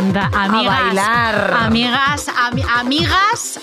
[0.00, 0.30] encanta.
[0.32, 1.54] Amigas, bailar.
[1.60, 3.60] Amigas, ami- amigas,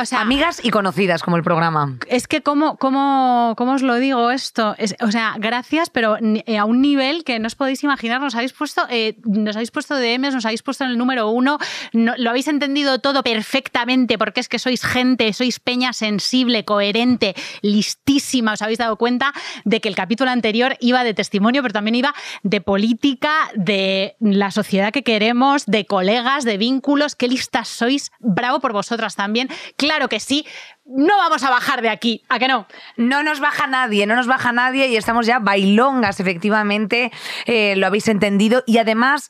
[0.00, 1.96] o sea, Amigas y conocidas como el programa.
[2.08, 4.74] Es que, ¿cómo, cómo, cómo os lo digo esto?
[4.78, 8.20] Es- o sea, gracias, pero eh, a un nivel que no os podéis imaginar.
[8.20, 11.58] Nos habéis puesto, eh, nos habéis puesto DMs, nos habéis puesto en el número uno,
[11.92, 17.34] no- lo habéis entendido todo perfectamente, porque es que sois gente, sois peña sensible, coherente,
[17.62, 18.52] listísima.
[18.54, 19.32] Os habéis dado cuenta
[19.64, 24.50] de que el capítulo anterior iba de testimonio, pero también iba de política, de la
[24.50, 27.14] sociedad que queremos, de colegas, de vínculos.
[27.14, 28.10] Qué listas sois.
[28.18, 29.48] Bravo por vosotras también.
[29.76, 30.46] Claro que sí.
[30.84, 32.66] No vamos a bajar de aquí, ¿a que no?
[32.96, 37.10] No nos baja nadie, no nos baja nadie y estamos ya bailongas, efectivamente,
[37.46, 39.28] eh, lo habéis entendido y además...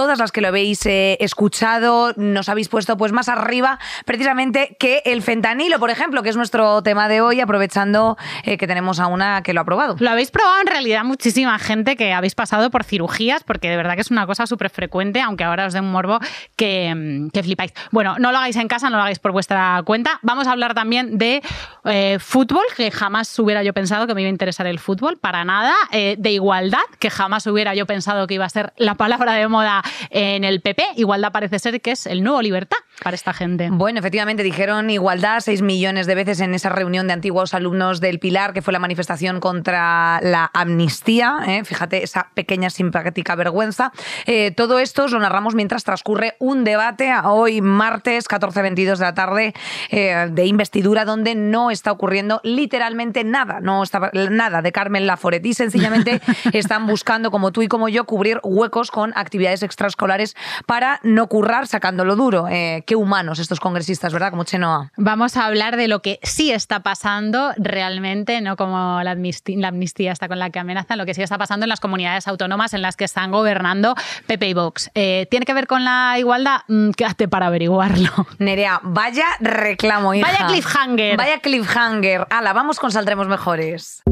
[0.00, 5.02] Todas las que lo habéis eh, escuchado, nos habéis puesto pues más arriba precisamente que
[5.04, 9.08] el fentanilo, por ejemplo, que es nuestro tema de hoy, aprovechando eh, que tenemos a
[9.08, 9.96] una que lo ha probado.
[9.98, 13.94] Lo habéis probado en realidad muchísima gente que habéis pasado por cirugías, porque de verdad
[13.94, 16.18] que es una cosa súper frecuente, aunque ahora os dé un morbo
[16.56, 17.74] que, mm, que flipáis.
[17.90, 20.18] Bueno, no lo hagáis en casa, no lo hagáis por vuestra cuenta.
[20.22, 21.42] Vamos a hablar también de
[21.84, 25.44] eh, fútbol, que jamás hubiera yo pensado que me iba a interesar el fútbol, para
[25.44, 25.74] nada.
[25.90, 29.82] De igualdad, que jamás hubiera yo pensado que iba a ser la palabra de moda
[30.10, 30.82] en el PP.
[30.96, 33.68] Igualdad parece ser que es el nuevo libertad para esta gente.
[33.70, 38.18] Bueno, efectivamente dijeron igualdad seis millones de veces en esa reunión de antiguos alumnos del
[38.18, 41.38] Pilar, que fue la manifestación contra la amnistía.
[41.46, 41.64] ¿eh?
[41.64, 43.92] Fíjate esa pequeña simpática vergüenza.
[44.26, 49.14] Eh, todo esto os lo narramos mientras transcurre un debate hoy, martes 14-22 de la
[49.14, 49.54] tarde,
[49.90, 53.60] eh, de investidura, donde no está ocurriendo literalmente nada.
[53.60, 56.20] No está nada de Carmen Laforet y sencillamente
[56.52, 61.66] están buscando, como tú y como yo, cubrir huecos con actividades extraescolares para no currar
[61.66, 62.46] sacándolo duro.
[62.90, 64.30] Qué humanos estos congresistas, ¿verdad?
[64.30, 64.90] Como Chenoa.
[64.96, 69.68] Vamos a hablar de lo que sí está pasando realmente, no como la amnistía, la
[69.68, 72.74] amnistía está con la que amenazan, lo que sí está pasando en las comunidades autónomas
[72.74, 73.94] en las que están gobernando
[74.26, 74.90] PP y Vox.
[74.96, 76.62] Eh, ¿Tiene que ver con la igualdad?
[76.66, 78.10] Mm, quédate para averiguarlo.
[78.40, 80.26] Nerea, vaya reclamo, hija.
[80.26, 81.16] Vaya cliffhanger.
[81.16, 82.26] Vaya cliffhanger.
[82.28, 84.02] Ala, vamos con Saldremos Mejores.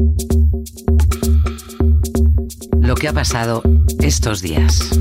[2.79, 3.61] Lo que ha pasado
[3.99, 4.97] estos días.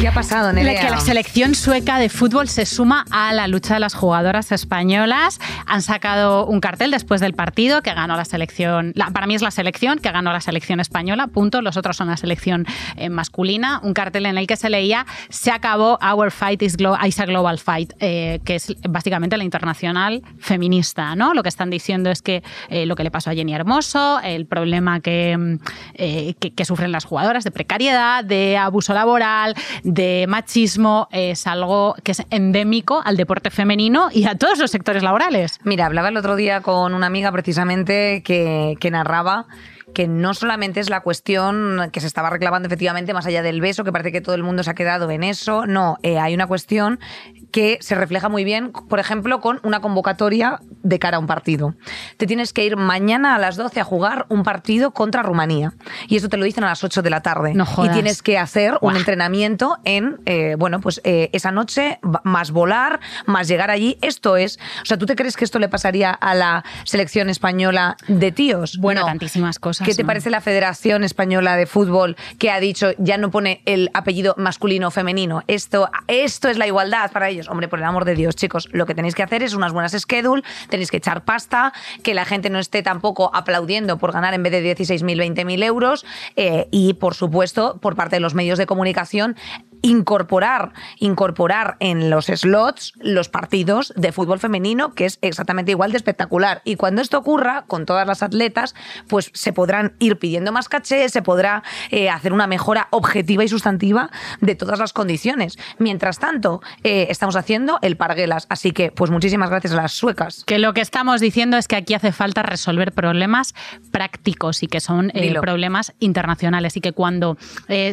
[0.00, 0.80] ¿Qué ha pasado, La Nerea?
[0.80, 5.38] que la selección sueca de fútbol se suma a la lucha de las jugadoras españolas.
[5.66, 8.92] Han sacado un cartel después del partido que ganó la selección.
[8.94, 11.26] la- para mí es la selección que ganó la selección española.
[11.26, 11.60] Punto.
[11.60, 12.64] Los otros son la selección
[12.96, 13.80] eh, masculina.
[13.82, 17.26] Un cartel en el que se leía: se acabó Our Fight is, Glo- is a
[17.26, 21.14] Global Fight, eh, que es básicamente la internacional feminista.
[21.14, 21.34] ¿no?
[21.34, 24.46] Lo que están diciendo es que eh, lo que le pasó a Jenny Hermoso, el
[24.46, 25.58] problema que, mm,
[25.94, 29.54] eh, que, que sufren las jugadoras de precariedad, de abuso laboral,
[29.92, 35.02] de machismo, es algo que es endémico al deporte femenino y a todos los sectores
[35.02, 35.58] laborales.
[35.64, 39.46] Mira, hablaba el otro día con una amiga precisamente que, que narraba
[39.92, 43.84] que no solamente es la cuestión que se estaba reclamando efectivamente más allá del beso,
[43.84, 46.46] que parece que todo el mundo se ha quedado en eso, no, eh, hay una
[46.46, 47.00] cuestión
[47.50, 51.74] que se refleja muy bien, por ejemplo, con una convocatoria de cara a un partido.
[52.16, 55.72] Te tienes que ir mañana a las 12 a jugar un partido contra Rumanía
[56.08, 57.54] y eso te lo dicen a las 8 de la tarde.
[57.54, 57.92] No y jodas.
[57.94, 63.48] tienes que hacer un entrenamiento en, eh, bueno, pues eh, esa noche, más volar, más
[63.48, 63.98] llegar allí.
[64.02, 67.96] Esto es, o sea, ¿tú te crees que esto le pasaría a la selección española
[68.08, 68.78] de tíos?
[68.78, 69.06] Bueno, No.
[69.06, 69.86] tantísimas cosas.
[69.86, 70.06] ¿Qué te ¿no?
[70.06, 74.88] parece la Federación Española de Fútbol que ha dicho ya no pone el apellido masculino
[74.88, 75.42] o femenino?
[75.46, 77.39] Esto, esto es la igualdad para ellos.
[77.48, 79.92] Hombre, por el amor de Dios, chicos, lo que tenéis que hacer es unas buenas
[79.92, 84.42] schedule, tenéis que echar pasta, que la gente no esté tampoco aplaudiendo por ganar en
[84.42, 86.04] vez de 16.000, 20.000 euros
[86.36, 89.36] eh, y, por supuesto, por parte de los medios de comunicación,
[89.82, 95.96] incorporar, incorporar en los slots los partidos de fútbol femenino, que es exactamente igual de
[95.96, 96.62] espectacular.
[96.64, 98.74] Y cuando esto ocurra con todas las atletas,
[99.08, 103.48] pues se podrán ir pidiendo más caché, se podrá eh, hacer una mejora objetiva y
[103.48, 104.10] sustantiva
[104.40, 105.58] de todas las condiciones.
[105.78, 108.46] Mientras tanto, eh, estamos haciendo el parguelas.
[108.48, 110.44] Así que, pues muchísimas gracias a las suecas.
[110.44, 113.54] Que lo que estamos diciendo es que aquí hace falta resolver problemas
[113.90, 117.36] prácticos y que son eh, problemas internacionales y que cuando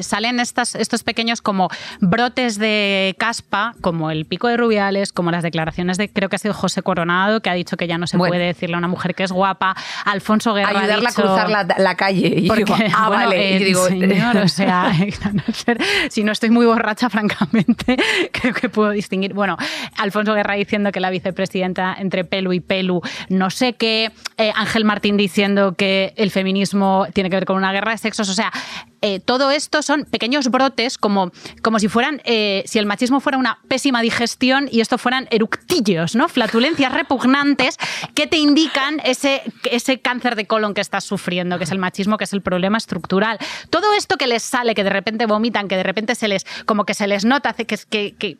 [0.01, 1.69] salen estas, estos pequeños como
[2.01, 6.39] brotes de caspa, como el pico de Rubiales, como las declaraciones de, creo que ha
[6.39, 9.15] sido José Coronado, que ha dicho que ya no se puede decirle a una mujer
[9.15, 9.75] que es guapa,
[10.05, 12.33] Alfonso Guerra Ayudarla dicho, a cruzar la, la calle.
[12.37, 13.55] Y porque, digo, ah, bueno, vale.
[13.55, 14.91] eh, Y digo, señor, o sea,
[16.09, 17.97] si no estoy muy borracha, francamente,
[18.31, 19.33] creo que puedo distinguir.
[19.33, 19.57] Bueno,
[19.97, 24.85] Alfonso Guerra diciendo que la vicepresidenta entre pelu y pelu, no sé qué, eh, Ángel
[24.85, 28.51] Martín diciendo que el feminismo tiene que ver con una guerra de sexos, o sea,
[29.07, 31.31] eh, todo esto son pequeños brotes como,
[31.61, 36.13] como si fueran, eh, si el machismo fuera una pésima digestión y esto fueran eructillos,
[36.13, 36.27] ¿no?
[36.27, 37.77] Flatulencias repugnantes
[38.15, 42.17] que te indican ese, ese cáncer de colon que estás sufriendo, que es el machismo,
[42.17, 43.37] que es el problema estructural.
[43.69, 46.83] Todo esto que les sale, que de repente vomitan, que de repente se les, como
[46.83, 48.37] que se les nota, que, que, que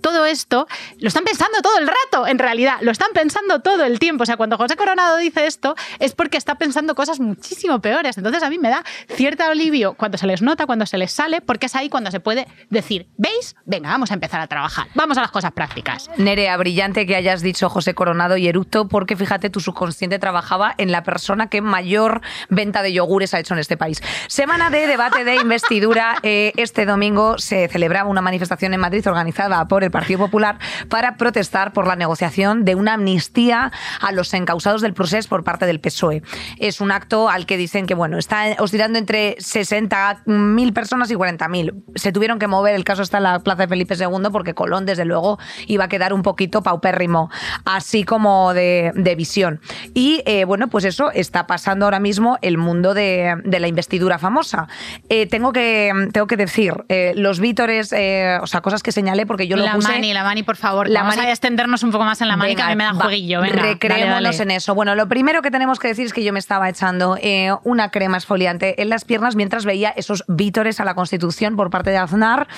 [0.00, 0.66] todo esto
[0.98, 4.22] lo están pensando todo el rato, en realidad, lo están pensando todo el tiempo.
[4.22, 8.16] O sea, cuando José Coronado dice esto es porque está pensando cosas muchísimo peores.
[8.16, 11.40] Entonces a mí me da cierto alivio cuando se les nota, cuando se les sale,
[11.40, 13.56] porque es ahí cuando se puede decir, ¿veis?
[13.64, 16.10] Venga, vamos a empezar a trabajar, vamos a las cosas prácticas.
[16.16, 20.92] Nerea, brillante que hayas dicho José Coronado y Eructo, porque fíjate, tu subconsciente trabajaba en
[20.92, 24.02] la persona que mayor venta de yogures ha hecho en este país.
[24.26, 26.16] Semana de debate de investidura.
[26.22, 31.16] Eh, este domingo se celebraba una manifestación en Madrid organizada por el Partido Popular para
[31.16, 33.70] protestar por la negociación de una amnistía
[34.00, 36.22] a los encausados del proceso por parte del PSOE.
[36.58, 41.74] Es un acto al que dicen que bueno, está oscilando entre 60.000 personas y 40.000.
[41.94, 44.86] Se tuvieron que mover, el caso está en la Plaza de Felipe II porque Colón
[44.86, 47.30] desde luego iba a quedar un poquito paupérrimo,
[47.64, 49.60] así como de, visión.
[49.94, 54.18] Y eh, bueno, pues eso está pasando ahora mismo el mundo de, de la investidura
[54.18, 54.68] famosa.
[55.08, 59.46] Eh, tengo, que, tengo que decir, eh, los vítores, o sea, cosas que señalé porque
[59.46, 59.88] yo lo la puse...
[59.88, 60.88] mani, la mani, por favor.
[60.88, 62.84] La Vamos mani- a extendernos un poco más en la mani, que a mí me
[62.84, 63.40] da va, jueguillo.
[63.40, 64.42] Venga, recreémonos dale, dale.
[64.42, 64.74] en eso.
[64.74, 67.90] Bueno, lo primero que tenemos que decir es que yo me estaba echando eh, una
[67.90, 71.96] crema esfoliante en las piernas mientras veía esos vítores a la Constitución por parte de
[71.98, 72.48] Aznar,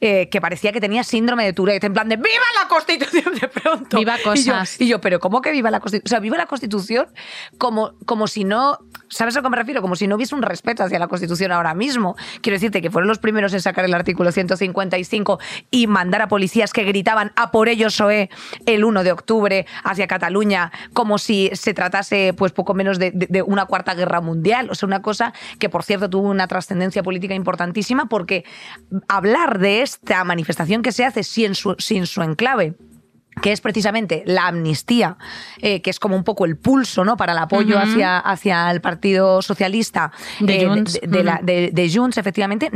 [0.00, 2.28] eh, que parecía que tenía síndrome de Tourette, en plan de ¡Viva
[2.62, 3.34] la Constitución!
[3.40, 3.98] de pronto.
[3.98, 4.80] Viva Y yo- cosas.
[4.80, 6.08] Y yo, pero ¿cómo que viva la Constitución?
[6.08, 7.06] O sea, viva la Constitución
[7.58, 8.78] como, como si no...
[9.08, 9.82] ¿Sabes a lo que me refiero?
[9.82, 12.16] Como si no hubiese un respeto hacia la Constitución ahora mismo.
[12.40, 15.38] Quiero decirte que fueron los primeros en sacar el artículo 155
[15.70, 18.28] y mandar a policías que gritaban a por ellos SOE
[18.66, 23.26] el 1 de octubre hacia Cataluña como si se tratase pues poco menos de, de-
[23.30, 24.68] de una cuarta guerra mundial.
[24.70, 28.44] O sea, una cosa que por cierto tuvo una trascendencia política importantísima porque
[29.08, 32.74] hablar de esta manifestación que se hace sin su, sin su enclave
[33.42, 35.16] que es precisamente la amnistía,
[35.60, 37.16] eh, que es como un poco el pulso ¿no?
[37.16, 40.10] para el apoyo hacia, hacia el Partido Socialista
[40.40, 40.94] De eh, Junts.
[41.00, 41.44] de, de la- Ujú.
[41.46, 42.70] de- de Junts, efectivamente,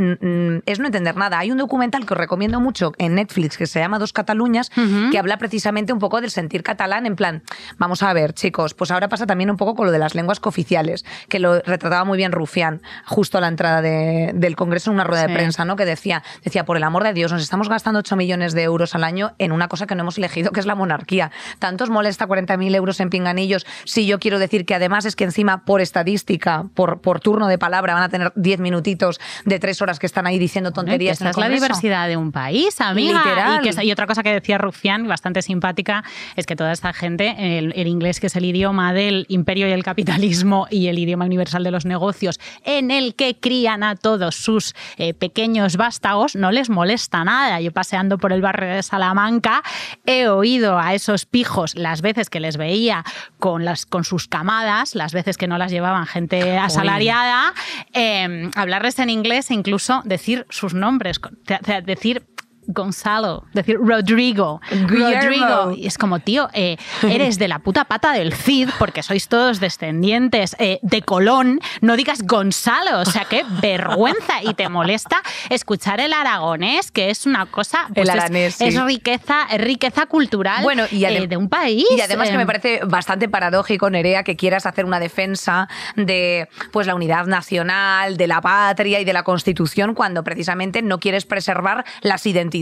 [0.65, 1.39] es no entender nada.
[1.39, 4.69] Hay un documental que os recomiendo mucho en Netflix que se llama Dos Cataluñas,
[5.11, 7.43] que habla precisamente un poco del sentir catalán, en plan,
[7.77, 10.39] vamos a ver, chicos, pues ahora pasa también un poco con lo de las lenguas
[10.39, 14.95] cooficiales, que lo retrataba muy bien Rufián, justo a la entrada de- del Congreso en
[14.95, 15.75] una rueda de prensa, ¿no?
[15.75, 18.93] Que decía, decía, por el amor de Dios, nos estamos gastando 8 millones de euros
[18.95, 21.31] al año en una cosa que no hemos elegido, que es la monarquía.
[21.59, 25.23] ¿Tanto os molesta 40.000 euros en pinganillos si yo quiero decir que además es que
[25.23, 29.81] encima, por estadística, por, por turno de palabra, van a tener 10 minutitos de 3
[29.81, 33.23] horas que están ahí diciendo tonterías Esta es la diversidad de un país, amiga.
[33.23, 33.65] Literal.
[33.65, 36.03] Y, que, y otra cosa que decía Rufián, bastante simpática,
[36.35, 39.71] es que toda esta gente, el, el inglés, que es el idioma del imperio y
[39.71, 44.35] el capitalismo y el idioma universal de los negocios, en el que crían a todos
[44.35, 47.59] sus eh, pequeños vástagos, no les molesta nada.
[47.61, 49.63] Yo paseando por el barrio de Salamanca
[50.05, 53.03] he oído a esos pijos las veces que les veía
[53.39, 57.53] con, las, con sus camadas, las veces que no las llevaban gente asalariada,
[57.93, 61.29] eh, hablarles en inglés e incluso decir sus nombres, o
[61.65, 62.25] sea, decir
[62.67, 65.11] Gonzalo, decir Rodrigo, Guillermo.
[65.21, 65.71] Rodrigo.
[65.75, 69.59] Y es como, tío, eh, eres de la puta pata del Cid, porque sois todos
[69.59, 74.41] descendientes eh, de Colón, no digas Gonzalo, o sea, qué vergüenza.
[74.43, 78.73] Y te molesta escuchar el aragonés, que es una cosa, pues El es- aranés, es,
[78.75, 78.79] sí.
[78.81, 81.85] riqueza, es riqueza cultural Bueno, y eh, de un país.
[81.95, 86.47] Y además que eh, me parece bastante paradójico, Nerea, que quieras hacer una defensa de
[86.71, 91.25] pues la unidad nacional, de la patria y de la Constitución, cuando precisamente no quieres
[91.25, 92.60] preservar las identidades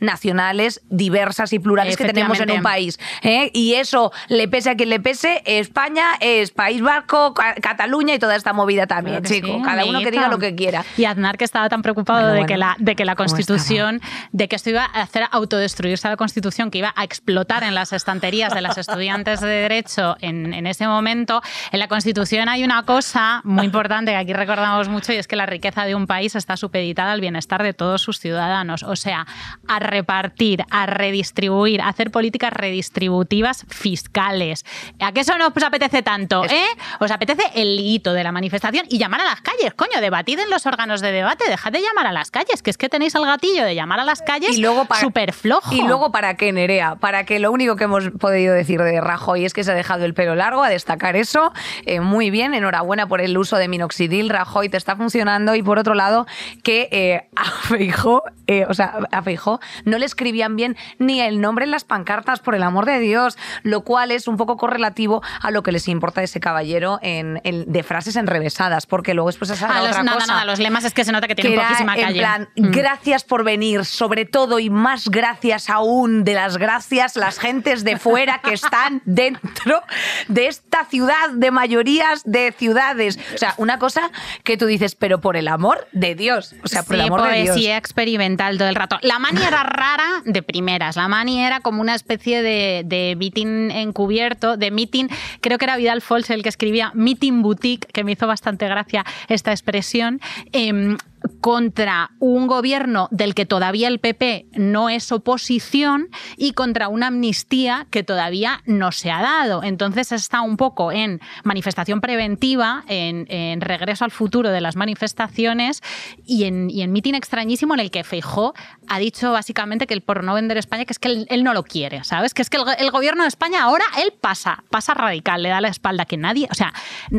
[0.00, 2.98] nacionales diversas y plurales que tenemos en un país.
[3.22, 3.50] ¿eh?
[3.54, 8.18] Y eso, le pese a quien le pese, España es País Vasco, Ca- Cataluña y
[8.18, 9.58] toda esta movida también, Claro chico.
[9.58, 10.84] sí, Cada uno que diga lo que quiera.
[10.96, 12.46] Y Aznar que estaba tan preocupado Bueno, de, bueno.
[12.48, 14.00] que la, de que la ¿Cómo Constitución,
[14.32, 17.92] de que esto iba a hacer autodestruirse la Constitución, que iba a explotar en las
[17.92, 21.42] estanterías de las estudiantes de Derecho en, en ese momento.
[21.72, 25.36] En la Constitución hay una cosa muy importante que aquí recordamos mucho y es que
[25.36, 28.82] la riqueza de un país está supeditada al bienestar de todos sus ciudadanos.
[28.82, 29.26] O sea, sea,
[29.66, 34.64] a repartir, a redistribuir, a hacer políticas redistributivas fiscales.
[35.00, 36.44] ¿A qué eso no os apetece tanto?
[36.44, 36.66] ¿eh?
[37.00, 40.50] Os apetece el hito de la manifestación y llamar a las calles, coño, debatid en
[40.50, 43.24] los órganos de debate, dejad de llamar a las calles, que es que tenéis el
[43.24, 45.74] gatillo de llamar a las calles Y luego para- súper flojo.
[45.74, 46.96] Y luego, ¿para qué, Nerea?
[46.96, 50.04] Para que lo único que hemos podido decir de Rajoy es que se ha dejado
[50.04, 51.52] el pelo largo, a destacar eso.
[51.86, 54.28] Eh, muy bien, enhorabuena por el uso de minoxidil.
[54.28, 55.54] Rajoy te está funcionando.
[55.54, 56.26] Y por otro lado,
[56.62, 61.40] que eh, a Feijó, eh, o sea, a Feijó no le escribían bien ni el
[61.40, 65.22] nombre en las pancartas, por el amor de Dios, lo cual es un poco correlativo
[65.40, 69.28] a lo que les importa a ese caballero en, en- de frases enrevesadas, porque luego
[69.28, 71.34] después esa Ah, los- otra nada, cosa nada, los lemas es que se nota que
[71.34, 72.18] tienen que poquísima en calle.
[72.18, 72.70] plan, Mm.
[72.70, 77.98] gracias por venir, sobre todo y más gracias aún de las gracias las gentes de
[77.98, 79.82] fuera que están dentro
[80.28, 83.18] de esta ciudad de mayorías de ciudades.
[83.34, 84.10] O sea, una cosa
[84.44, 87.42] que tú dices, pero por el amor de Dios, o sea, por el amor de
[87.42, 87.48] Dios.
[87.54, 88.87] poesía experimental todo el rato.
[89.02, 90.96] La mani era rara de primeras.
[90.96, 95.08] La mani era como una especie de, de meeting encubierto, de meeting.
[95.40, 99.04] Creo que era Vidal Fols el que escribía meeting boutique, que me hizo bastante gracia
[99.28, 100.20] esta expresión.
[100.52, 100.96] em,
[101.40, 107.86] contra un gobierno del que todavía el PP no es oposición y contra una amnistía
[107.90, 109.62] que todavía no se ha dado.
[109.62, 115.82] Entonces está un poco en manifestación preventiva, en, regreso al futuro de las manifestaciones
[116.26, 118.54] y en, y mitin extrañísimo en el que Feijó
[118.88, 121.62] ha dicho básicamente que el por no vender España, que es que él, no lo
[121.62, 122.34] quiere, ¿sabes?
[122.34, 125.68] Que es que el, gobierno de España ahora, él pasa, pasa radical, le da la
[125.68, 126.72] espalda, que nadie, o sea,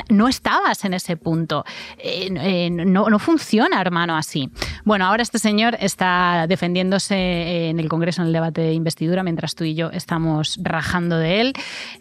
[0.09, 1.65] no estabas en ese punto.
[1.97, 4.49] Eh, eh, no, no funciona, hermano, así.
[4.85, 9.55] Bueno, ahora este señor está defendiéndose en el Congreso en el debate de investidura, mientras
[9.55, 11.53] tú y yo estamos rajando de él.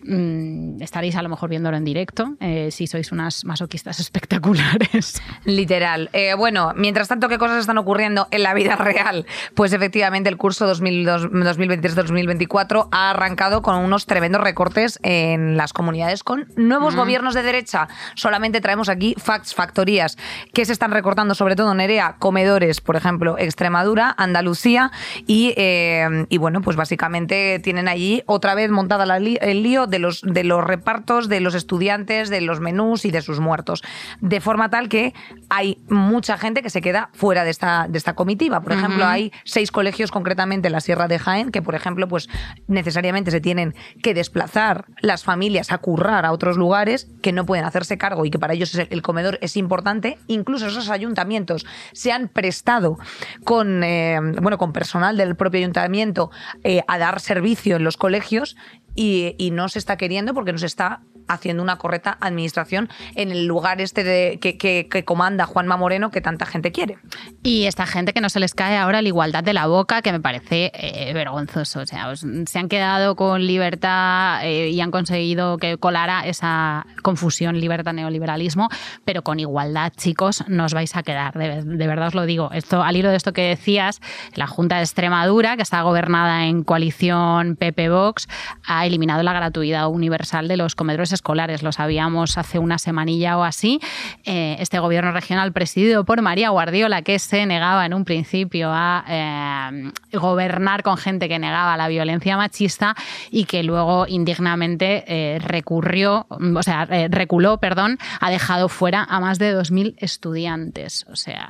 [0.05, 5.21] Mm, estaréis a lo mejor viéndolo en directo, eh, si sois unas masoquistas espectaculares.
[5.45, 6.11] Literal.
[6.13, 9.27] Eh, bueno, mientras tanto, ¿qué cosas están ocurriendo en la vida real?
[9.55, 16.23] Pues efectivamente el curso 2002 2023-2024 ha arrancado con unos tremendos recortes en las comunidades
[16.23, 17.89] con nuevos gobiernos de derecha.
[18.15, 20.17] Solamente traemos aquí facts, factorías.
[20.53, 21.35] que se están recortando?
[21.35, 24.93] Sobre todo, Nerea, comedores, por ejemplo, Extremadura, Andalucía
[25.27, 29.87] y, eh, y bueno, pues básicamente tienen allí otra vez montada la li- el lío
[29.87, 33.83] de los, de los repartos de los estudiantes, de los menús y de sus muertos.
[34.21, 35.15] De forma tal que
[35.49, 38.61] hay mucha gente que se queda fuera de esta, de esta comitiva.
[38.61, 42.29] Por ejemplo, hay seis colegios concretamente en la Sierra de Jaén que, por ejemplo, pues
[42.67, 47.65] necesariamente se tienen que desplazar las familias a currar a otros lugares que no pueden
[47.65, 50.19] hacerse cargo y que para ellos el el comedor es importante.
[50.27, 52.99] Incluso esos ayuntamientos se han prestado
[53.45, 56.31] con, eh, bueno, con personal del propio ayuntamiento
[56.65, 58.57] eh, a dar servicio en los colegios
[58.95, 63.47] y, no se está queriendo porque no se está haciendo una correcta administración en el
[63.47, 66.99] lugar este de, que, que- comanda Juanma Moreno que tanta gente quiere.
[67.43, 70.11] Y esta gente que no se les cae ahora la igualdad de la boca, que
[70.11, 71.81] me parece eh, vergonzoso.
[71.81, 78.69] O sea, se han quedado con libertad y han conseguido que colara esa confusión libertad-neoliberalismo,
[79.05, 81.35] pero con igualdad, chicos, no os vais a quedar.
[81.35, 82.51] De, de verdad os lo digo.
[82.53, 84.01] Esto, al hilo de esto que decías,
[84.35, 88.29] la Junta de Extremadura, que está gobernada en coalición PP-Vox,
[88.67, 91.63] ha eliminado la gratuidad universal de los comedores escolares.
[91.63, 93.81] Lo sabíamos hace una semanilla o así.
[94.25, 99.05] Eh, este gobierno regional presidido por María Guardiola, que se negaba en un principio a
[99.09, 102.95] eh, gobernar con gente que negaba la violencia machista
[103.31, 109.39] y que luego indignamente eh, recurrió, o sea, reculó, perdón, ha dejado fuera a más
[109.39, 111.07] de 2.000 estudiantes.
[111.11, 111.48] O sea,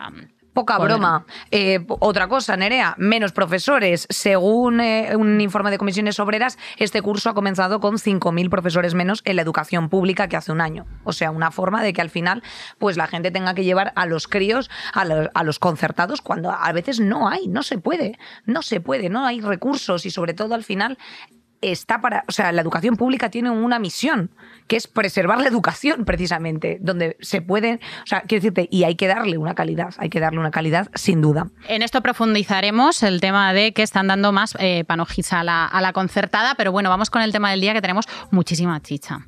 [0.59, 0.89] Poca Joder.
[0.91, 1.25] broma.
[1.53, 4.09] Eh, otra cosa, Nerea, menos profesores.
[4.11, 9.23] Según eh, un informe de comisiones obreras, este curso ha comenzado con 5.000 profesores menos
[9.25, 10.85] en la educación pública que hace un año.
[11.05, 12.43] O sea, una forma de que al final
[12.79, 16.51] pues la gente tenga que llevar a los críos a los, a los concertados cuando
[16.51, 20.35] a veces no hay, no se puede, no se puede, no hay recursos y sobre
[20.35, 20.99] todo al final
[21.61, 24.31] está para, o sea, la educación pública tiene una misión,
[24.67, 28.95] que es preservar la educación precisamente, donde se pueden, o sea, quiero decirte, y hay
[28.95, 31.49] que darle una calidad, hay que darle una calidad sin duda.
[31.69, 35.81] En esto profundizaremos el tema de que están dando más eh, panojis a la, a
[35.81, 39.27] la concertada, pero bueno, vamos con el tema del día que tenemos muchísima chicha.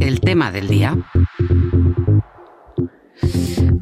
[0.00, 0.96] El tema del día.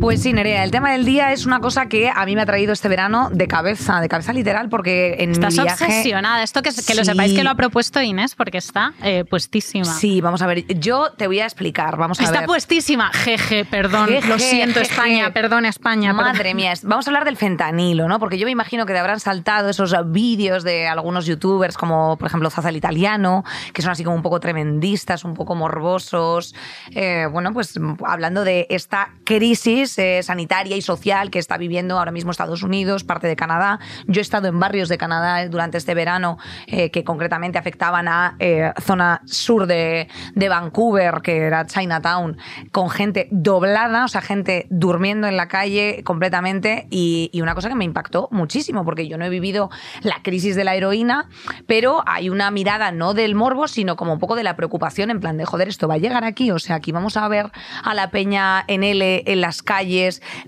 [0.09, 2.47] Pues sí, Nerea, el tema del día es una cosa que a mí me ha
[2.47, 5.85] traído este verano de cabeza, de cabeza literal, porque en Estás mi viaje...
[5.85, 6.43] obsesionada.
[6.43, 9.85] Esto que, que lo sepáis que lo ha propuesto Inés porque está eh, puestísima.
[9.85, 12.47] Sí, vamos a ver, yo te voy a explicar, vamos a Está ver.
[12.47, 13.11] puestísima.
[13.12, 14.09] Jeje, perdón.
[14.09, 14.93] Jeje, lo siento, jeje.
[14.93, 15.31] España.
[15.35, 16.17] Perdón, España.
[16.17, 16.33] perdón.
[16.33, 18.19] Madre mía, vamos a hablar del fentanilo, ¿no?
[18.19, 22.29] Porque yo me imagino que te habrán saltado esos vídeos de algunos youtubers, como por
[22.29, 26.55] ejemplo Zaza el Italiano, que son así como un poco tremendistas, un poco morbosos.
[26.93, 32.12] Eh, bueno, pues hablando de esta crisis eh, sanitaria y social que está viviendo ahora
[32.12, 33.78] mismo Estados Unidos, parte de Canadá.
[34.07, 38.09] Yo he estado en barrios de Canadá eh, durante este verano eh, que concretamente afectaban
[38.09, 38.37] a
[38.81, 42.38] zona sur de, de, Vancouver, que era Chinatown,
[42.73, 47.69] con gente doblada, o sea, gente durmiendo en la calle completamente y, y una cosa
[47.69, 49.71] que me impactó muchísimo, porque yo no he vivido
[50.02, 51.28] la crisis de la heroína,
[51.67, 55.21] pero hay una mirada no del morbo, sino como un poco de la preocupación en
[55.21, 57.50] plan de, joder, esto va a llegar aquí, o sea, aquí vamos a ver
[57.83, 59.77] a la peña en L en las calles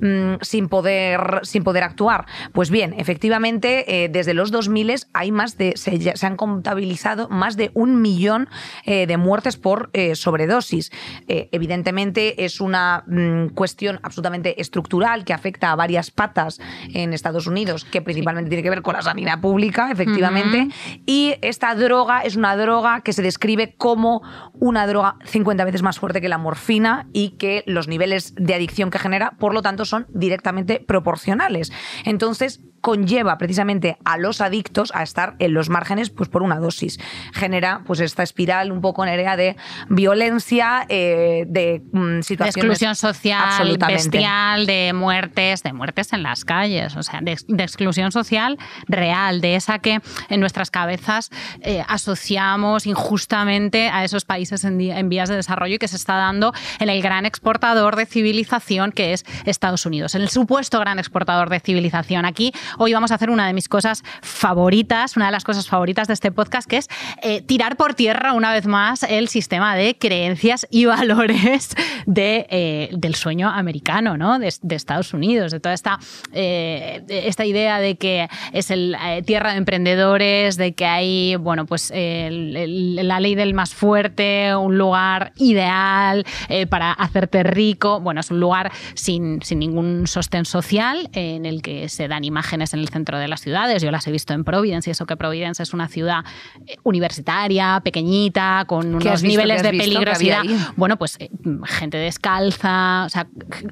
[0.00, 2.26] mmm, sin, poder, sin poder actuar.
[2.52, 4.80] Pues bien, efectivamente, eh, desde los 2000
[5.12, 8.48] hay más de, se, se, han contabilizado más de un millón
[8.84, 10.90] eh, de muertes por eh, sobredosis.
[11.28, 16.60] Eh, evidentemente es una mmm, cuestión absolutamente estructural que afecta a varias patas
[16.94, 21.02] en Estados Unidos, que principalmente tiene que ver con la sanidad pública, efectivamente, uh -huh.
[21.06, 24.22] y esta droga es una droga que se describe como
[24.54, 28.90] una droga 50 veces más fuerte que la morfina y que los niveles de adicción
[28.90, 31.72] que genera, por lo tanto, son directamente proporcionales.
[32.04, 36.98] Entonces, conlleva precisamente a los adictos a estar en los márgenes pues por una dosis.
[37.32, 39.56] Genera pues esta espiral un poco nerea de
[39.88, 42.54] violencia, eh, de mm, situaciones...
[42.54, 47.62] De exclusión social, bestial, de muertes, de muertes en las calles, o sea, de, de,
[47.62, 48.58] exclusión social
[48.88, 55.08] real, de esa que en nuestras cabezas eh, asociamos injustamente a esos países en, en
[55.08, 59.09] vías de desarrollo y que se está dando en el gran exportador de civilización que
[59.12, 62.24] es Estados Unidos, el supuesto gran exportador de civilización.
[62.24, 66.08] Aquí hoy vamos a hacer una de mis cosas favoritas, una de las cosas favoritas
[66.08, 66.88] de este podcast, que es
[67.22, 71.74] eh, tirar por tierra una vez más el sistema de creencias y valores
[72.06, 74.38] de, eh, del sueño americano, ¿no?
[74.38, 74.50] De,
[74.80, 75.98] Estados Unidos, de toda esta,
[76.32, 81.92] eh, esta idea de que es el tierra de emprendedores, de que hay, bueno, pues
[81.92, 86.24] la ley del más fuerte, un lugar ideal
[86.70, 88.00] para hacerte rico.
[88.00, 92.74] Bueno, es un lugar sin, sin ningún sostén social en el que se dan imágenes
[92.74, 93.82] en el centro de las ciudades.
[93.82, 96.24] Yo las he visto en Providence y eso que Providence es una ciudad
[96.66, 100.42] eh, universitaria, pequeñita, con unos niveles de peligrosidad.
[100.76, 101.30] Bueno, pues eh,
[101.64, 103.26] gente descalza, o sea,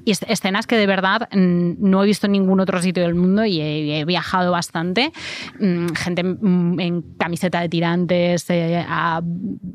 [0.04, 4.00] escenas que de verdad no he visto en ningún otro sitio del mundo y he,
[4.00, 5.12] he viajado bastante.
[5.60, 9.22] Mm, gente mm, en camiseta de tirantes eh, a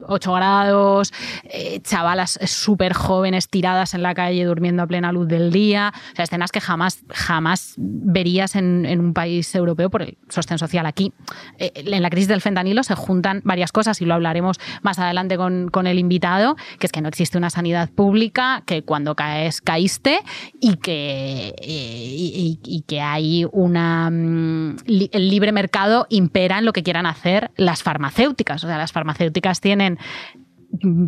[0.07, 5.42] 8 grados, eh, chavalas súper jóvenes tiradas en la calle durmiendo a plena luz del
[5.51, 5.93] día.
[6.13, 10.85] O sea, escenas que jamás, jamás verías en, un país europeo por el sostén social.
[10.85, 11.13] Aquí,
[11.57, 15.37] eh, en la crisis del fentanilo, se juntan varias cosas y lo hablaremos más adelante
[15.37, 20.19] con, el invitado, que es que no existe una sanidad pública, que cuando caes, caíste
[20.61, 24.09] y que, eh, y, que hay una.
[24.09, 28.63] Mm, el libre mercado impera en lo que quieran hacer las farmacéuticas.
[28.63, 29.99] O sea, las farmacéuticas tienen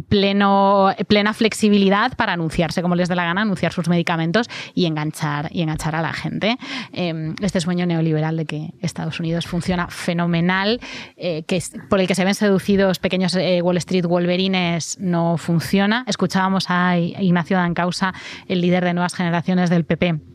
[0.09, 5.49] pleno, plena flexibilidad para anunciarse como les dé la gana, anunciar sus medicamentos y enganchar,
[5.51, 6.57] y enganchar a la gente.
[6.93, 10.79] Eh, este sueño neoliberal de que Estados Unidos funciona fenomenal,
[11.17, 15.37] eh, que es, por el que se ven seducidos pequeños eh, Wall Street Wolverines, no
[15.37, 16.03] funciona.
[16.07, 18.13] Escuchábamos a Ignacio Dancausa,
[18.47, 20.34] el líder de nuevas generaciones del PP.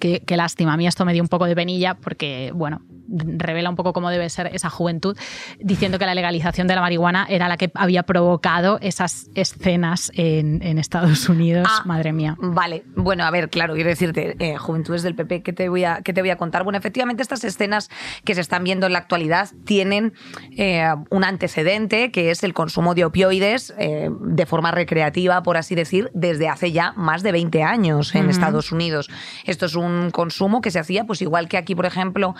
[0.00, 3.70] Qué, qué lástima, a mí esto me dio un poco de penilla porque, bueno, revela
[3.70, 5.16] un poco cómo debe ser esa juventud,
[5.58, 10.62] diciendo que la legalización de la marihuana era la que había provocado esas escenas en,
[10.62, 11.66] en Estados Unidos.
[11.70, 12.36] Ah, Madre mía.
[12.40, 16.02] Vale, bueno, a ver, claro, quiero decirte, eh, Juventudes del PP, ¿qué te, voy a,
[16.02, 16.64] ¿qué te voy a contar?
[16.64, 17.90] Bueno, efectivamente, estas escenas
[18.24, 20.12] que se están viendo en la actualidad tienen
[20.56, 25.74] eh, un antecedente que es el consumo de opioides eh, de forma recreativa, por así
[25.74, 28.30] decir, desde hace ya más de 20 años en uh -huh.
[28.30, 29.10] Estados Unidos.
[29.44, 32.34] Esto es un consumo que se hacía, pues igual que aquí, por ejemplo,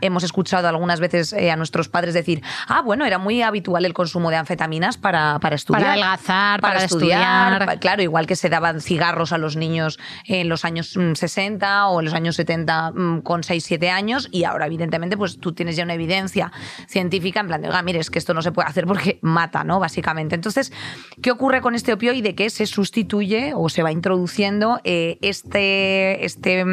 [0.00, 3.94] hemos escuchado algunas veces eh, a nuestros padres decir, ah, bueno, era muy habitual el
[3.94, 5.82] consumo de anfetaminas para, para estudiar.
[5.82, 7.52] Para adelgazar, para, para estudiar.
[7.52, 7.80] estudiar.
[7.80, 12.00] Claro, igual que se daban cigarros a los niños en los años 60 mm, o
[12.00, 15.76] en los años 70 mm, con 6, 7 años y ahora evidentemente pues tú tienes
[15.76, 16.52] ya una evidencia
[16.88, 19.80] científica en plan de, mire, es que esto no se puede hacer porque mata, ¿no?
[19.80, 20.34] Básicamente.
[20.34, 20.72] Entonces,
[21.22, 22.34] ¿qué ocurre con este opioide?
[22.34, 26.64] Que se sustituye o se va introduciendo eh, este, este,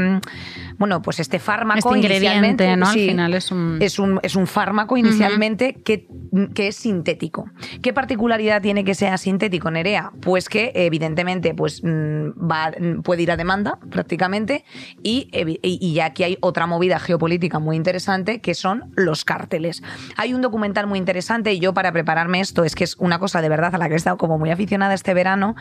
[0.77, 2.87] bueno, pues este fármaco este ingrediente, ¿no?
[2.87, 3.77] Al sí, final es un...
[3.81, 5.83] Es un, es un fármaco inicialmente uh -huh.
[5.83, 6.07] que,
[6.53, 7.45] que, es sintético.
[7.81, 10.11] ¿Qué particularidad tiene que sea sintético, Nerea?
[10.21, 12.71] Pues que evidentemente pues, va,
[13.03, 14.65] puede ir a demanda prácticamente
[15.03, 15.29] y,
[15.61, 19.83] y ya aquí hay otra movida geopolítica muy interesante que son los cárteles.
[20.17, 23.41] Hay un documental muy interesante y yo para prepararme esto es que es una cosa
[23.41, 25.55] de verdad a la que he estado como muy aficionada este verano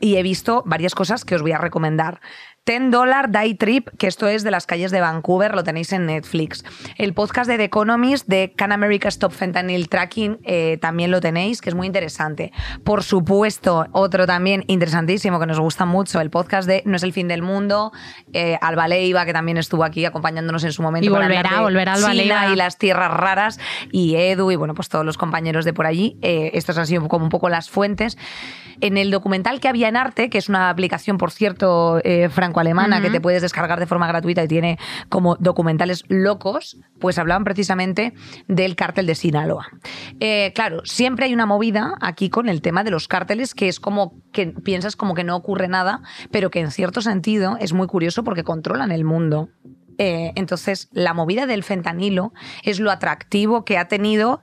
[0.00, 2.20] y he visto varias cosas que os voy a recomendar
[2.68, 6.04] Ten Dollar Die Trip, que esto es de las calles de Vancouver, lo tenéis en
[6.04, 6.66] Netflix.
[6.98, 11.62] El podcast de The Economist de Can America Stop Fentanyl Tracking eh, también lo tenéis,
[11.62, 12.52] que es muy interesante.
[12.84, 17.14] Por supuesto, otro también interesantísimo que nos gusta mucho, el podcast de No es el
[17.14, 17.90] fin del mundo,
[18.34, 21.06] eh, Alba Leiva, que también estuvo aquí acompañándonos en su momento.
[21.06, 22.52] Y volverá, volverá Alba Leiva.
[22.52, 23.58] y las tierras raras,
[23.92, 26.18] y Edu, y bueno, pues todos los compañeros de por allí.
[26.20, 28.18] Eh, estos han sido como un poco las fuentes.
[28.80, 33.00] En el documental que había en Arte, que es una aplicación, por cierto, eh, franco-alemana,
[33.00, 38.14] que te puedes descargar de forma gratuita y tiene como documentales locos, pues hablaban precisamente
[38.46, 39.68] del cártel de Sinaloa.
[40.20, 43.80] Eh, claro, siempre hay una movida aquí con el tema de los cárteles que es
[43.80, 47.86] como que piensas como que no ocurre nada, pero que en cierto sentido es muy
[47.86, 49.48] curioso porque controlan el mundo.
[49.98, 54.40] Eh, entonces, la movida del fentanilo es lo atractivo que ha tenido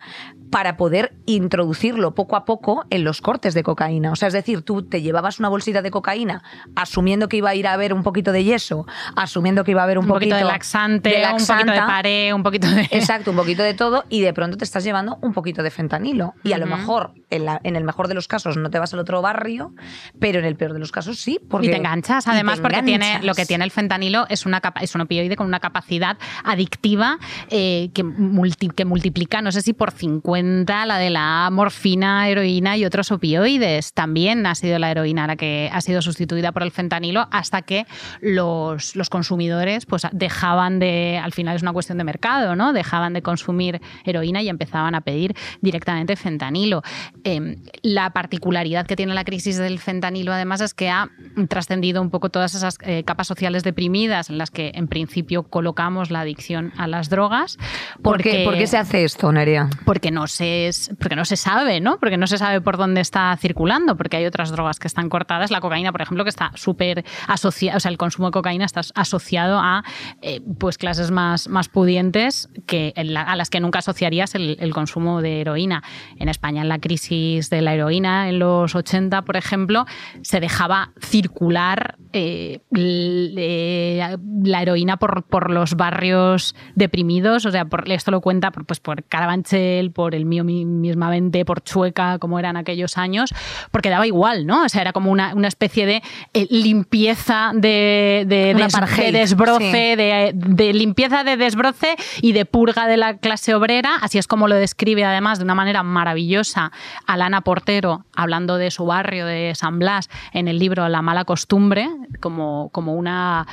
[0.56, 4.14] para poder introducirlo poco a poco en los cortes de cocaína.
[4.14, 6.44] O sea, es decir, tú te llevabas una bolsita de cocaína
[6.78, 8.86] asumiendo que iba a ir a haber un poquito de yeso,
[9.18, 11.24] asumiendo que iba a haber un, Un poquito de laxante, de un
[11.58, 12.82] poquito de paré, un poquito de...
[12.92, 16.34] Exacto, un poquito de todo y de pronto te estás llevando un poquito de fentanilo.
[16.44, 18.94] Y a lo mejor, en, la- en el mejor de los casos, no te vas
[18.94, 19.74] al otro barrio,
[20.22, 21.38] pero en el peor de los casos sí.
[21.50, 24.62] Porque, y te enganchas, además, te porque tiene lo que tiene el fentanilo es, una
[24.62, 27.18] capa- es un opioide con una capacidad adictiva
[27.50, 30.45] eh, que, multi- que multiplica, no sé si por 50,
[30.86, 33.94] la de la morfina, heroína y otros opioides.
[33.94, 37.86] También ha sido la heroína la que ha sido sustituida por el fentanilo hasta que
[38.22, 42.74] los, los consumidores pues, dejaban de, al final es una cuestión de mercado, ¿no?
[42.74, 46.82] Dejaban de consumir heroína y empezaban a pedir directamente fentanilo.
[47.24, 51.10] Eh, la particularidad que tiene la crisis del fentanilo, además, es que ha
[51.48, 56.12] trascendido un poco todas esas eh, capas sociales deprimidas en las que, en principio, colocamos
[56.12, 57.58] la adicción a las drogas.
[58.02, 59.70] ¿Por qué, por qué se hace esto, Nerea?
[59.86, 62.00] porque no se porque no se sabe, ¿no?
[62.00, 65.52] Porque no se sabe por dónde está circulando, porque hay otras drogas que están cortadas,
[65.52, 68.82] la cocaína, por ejemplo, que está súper asociada, o sea, el consumo de cocaína está
[68.96, 69.84] asociado a
[70.22, 75.42] eh, pues clases más, más pudientes que a las que nunca asociarías el, consumo de
[75.42, 75.84] heroína.
[76.18, 79.86] En España, en la crisis de la heroína en los 80, por ejemplo,
[80.22, 87.90] se dejaba circular eh, eh, la heroína por, por los barrios deprimidos, o sea, por,
[87.92, 92.40] esto lo cuenta por, pues, por Carabanchel, por el mío mi- mismamente, por Chueca, como
[92.40, 93.34] eran aquellos años,
[93.72, 94.64] porque daba igual, ¿no?
[94.64, 96.02] O sea, era como una, una especie de
[96.34, 99.96] eh, limpieza de, de, Un des- apartheid, de desbroce, sí.
[99.96, 104.48] de, de limpieza de desbroce y de purga de la clase obrera, así es como
[104.48, 106.72] lo describe además de una manera maravillosa
[107.08, 111.88] Alana Portero, hablando de su barrio de San Blas en el libro La mala costumbre,
[112.22, 113.48] como, como una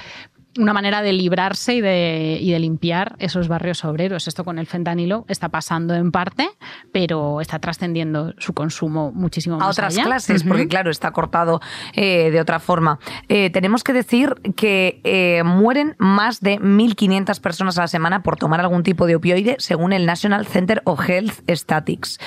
[0.58, 4.28] una manera de librarse y de, y de limpiar esos barrios obreros.
[4.28, 6.48] Esto con el fentanilo está pasando en parte,
[6.92, 10.04] pero está trascendiendo su consumo muchísimo más a otras allá.
[10.04, 11.60] clases, porque claro, está cortado
[11.94, 12.98] eh, de otra forma.
[13.28, 18.36] Eh, tenemos que decir que eh, mueren más de 1.500 personas a la semana por
[18.36, 22.18] tomar algún tipo de opioide, según el National Center of Health Statistics,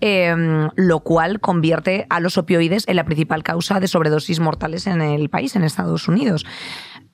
[0.00, 0.34] Eh,
[0.76, 5.28] lo cual convierte a los opioides en la principal causa de sobredosis mortales en el
[5.28, 6.44] país, en Estados Unidos.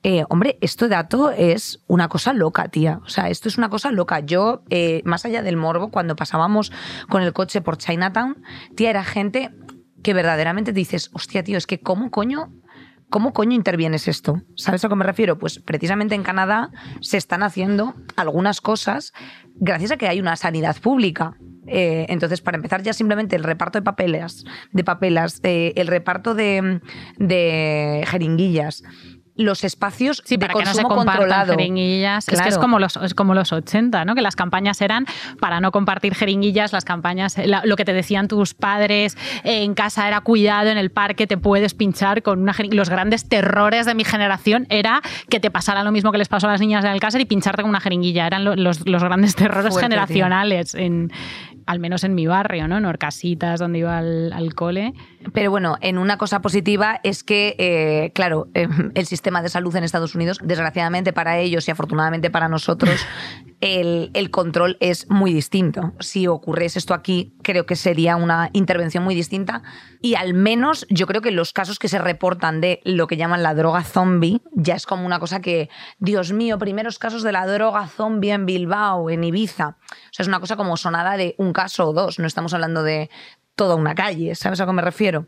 [0.07, 2.99] Eh, hombre, este dato es una cosa loca, tía.
[3.03, 4.19] O sea, esto es una cosa loca.
[4.19, 6.71] Yo, eh, más allá del morbo, cuando pasábamos
[7.09, 8.43] con el coche por Chinatown,
[8.75, 9.49] tía, era gente
[10.03, 12.53] que verdaderamente te dices, hostia, tío, es que ¿cómo coño?
[13.09, 14.43] ¿Cómo coño intervienes esto?
[14.55, 15.39] ¿Sabes a qué me refiero?
[15.39, 16.69] Pues precisamente en Canadá
[17.01, 19.11] se están haciendo algunas cosas
[19.55, 21.35] gracias a que hay una sanidad pública.
[21.65, 26.35] Eh, entonces, para empezar, ya simplemente el reparto de papelas, de papelas, eh, el reparto
[26.35, 26.79] de
[28.07, 28.83] jeringuillas,
[29.35, 31.53] los espacios Sí, de para que no se controlado.
[31.53, 32.27] jeringuillas.
[32.29, 34.15] Es que es como, los, es como los 80, ¿no?
[34.15, 35.05] Que las campañas eran
[35.39, 39.73] para no compartir jeringuillas, las campañas, la- lo que te decían tus padres eh, en
[39.73, 42.79] casa era cuidado, en el parque te puedes pinchar con una jeringuilla.
[42.81, 46.47] Los grandes terrores de mi generación era que te pasara lo mismo que les pasó
[46.47, 48.27] a las niñas de Alcácer y pincharte con una jeringuilla.
[48.27, 49.97] Eran lo- los, los grandes terrores Fuerte, tío.
[49.97, 51.11] generacionales, en,
[51.65, 52.77] al menos en mi barrio, ¿no?
[52.77, 54.93] En Orcasitas, donde iba al, al cole.
[55.33, 59.75] Pero bueno, en una cosa positiva es que, eh, claro, eh, el sistema de salud
[59.75, 63.05] en Estados Unidos, desgraciadamente para ellos y afortunadamente para nosotros,
[63.61, 65.93] el, el control es muy distinto.
[65.99, 69.63] Si ocurriese esto aquí, creo que sería una intervención muy distinta.
[70.01, 73.43] Y al menos yo creo que los casos que se reportan de lo que llaman
[73.43, 77.47] la droga zombie, ya es como una cosa que, Dios mío, primeros casos de la
[77.47, 79.77] droga zombie en Bilbao, en Ibiza.
[79.79, 82.19] O sea, es una cosa como sonada de un caso o dos.
[82.19, 83.09] No estamos hablando de
[83.55, 85.27] toda una calle, ¿sabes a qué me refiero?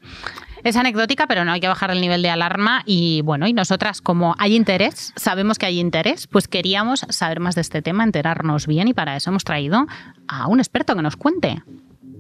[0.64, 2.84] Es anecdótica, pero no hay que bajar el nivel de alarma.
[2.86, 7.56] Y bueno, y nosotras, como hay interés, sabemos que hay interés, pues queríamos saber más
[7.56, 9.86] de este tema, enterarnos bien, y para eso hemos traído
[10.28, 11.62] a un experto que nos cuente.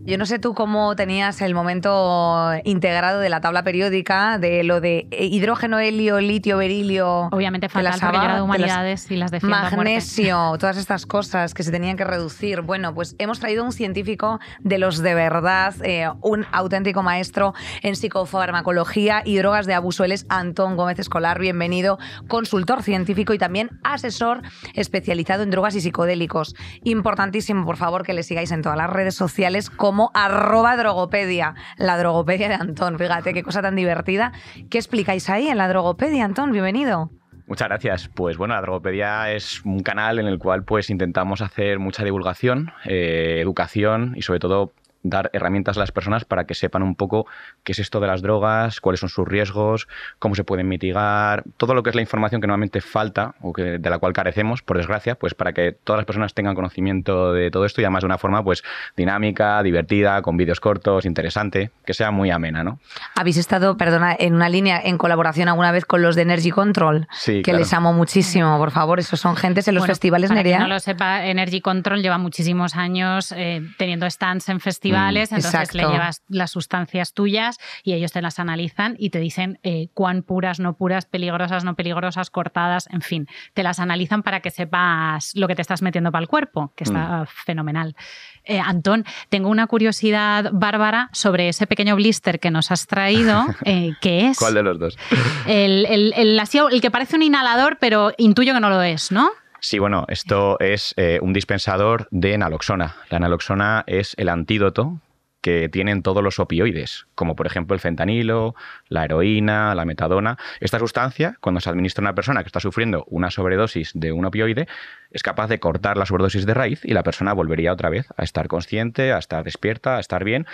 [0.07, 4.79] Yo no sé tú cómo tenías el momento integrado de la tabla periódica de lo
[4.79, 7.27] de hidrógeno, helio, litio, berilio.
[7.33, 11.97] Obviamente falta el de humanidades y las de Magnesio, todas estas cosas que se tenían
[11.97, 12.61] que reducir.
[12.61, 17.97] Bueno, pues hemos traído un científico de los de verdad, eh, un auténtico maestro en
[17.97, 20.05] psicofarmacología y drogas de abuso.
[20.05, 21.37] Él es Antón Gómez Escolar.
[21.37, 24.41] Bienvenido, consultor científico y también asesor
[24.73, 26.55] especializado en drogas y psicodélicos.
[26.85, 31.55] Importantísimo, por favor, que le sigáis en todas las redes sociales como como arroba drogopedia,
[31.77, 32.99] la drogopedia de Antón.
[32.99, 34.31] Fíjate qué cosa tan divertida.
[34.69, 36.51] ¿Qué explicáis ahí en la drogopedia, Antón?
[36.51, 37.09] Bienvenido.
[37.47, 38.07] Muchas gracias.
[38.07, 42.73] Pues bueno, la Drogopedia es un canal en el cual pues intentamos hacer mucha divulgación,
[42.85, 44.73] eh, educación y sobre todo
[45.09, 47.27] dar herramientas a las personas para que sepan un poco
[47.63, 49.87] qué es esto de las drogas, cuáles son sus riesgos,
[50.19, 53.77] cómo se pueden mitigar, todo lo que es la información que normalmente falta o que,
[53.77, 57.51] de la cual carecemos, por desgracia, pues para que todas las personas tengan conocimiento de
[57.51, 58.63] todo esto y además de una forma pues
[58.95, 62.79] dinámica, divertida, con vídeos cortos, interesante, que sea muy amena, ¿no?
[63.15, 67.07] Habéis estado, perdona, en una línea en colaboración alguna vez con los de Energy Control,
[67.11, 70.59] sí, que les amo muchísimo, por favor, esos son gentes en los festivales para Nerea.
[70.59, 75.73] no lo sepa, Energy Control lleva muchísimos años eh, teniendo stands en festivales Mm, entonces
[75.73, 80.23] le llevas las sustancias tuyas y ellos te las analizan y te dicen eh, cuán
[80.23, 85.31] puras, no puras, peligrosas, no peligrosas, cortadas, en fin, te las analizan para que sepas
[85.35, 87.27] lo que te estás metiendo para el cuerpo, que está mm.
[87.45, 87.95] fenomenal.
[88.43, 93.45] Eh, Antón, tengo una curiosidad bárbara sobre ese pequeño blister que nos has traído.
[93.65, 94.37] Eh, ¿Qué es?
[94.37, 94.97] ¿Cuál de los dos?
[95.45, 99.29] El, el que parece un inhalador, pero intuyo que no lo es, ¿no?
[99.69, 102.95] Sí, bueno, esto es eh, un dispensador de naloxona.
[103.09, 105.01] La naloxona es el antídoto
[105.41, 108.55] que tienen todos los opioides, como por ejemplo el fentanilo,
[108.87, 110.37] la heroína, la metadona.
[110.61, 114.23] Esta sustancia, cuando se administra a una persona que está sufriendo una sobredosis de un
[114.23, 114.69] opioide,
[115.11, 118.23] es capaz de cortar la sobredosis de raíz y la persona volvería otra vez a
[118.23, 120.47] estar consciente, a estar despierta, a estar bien.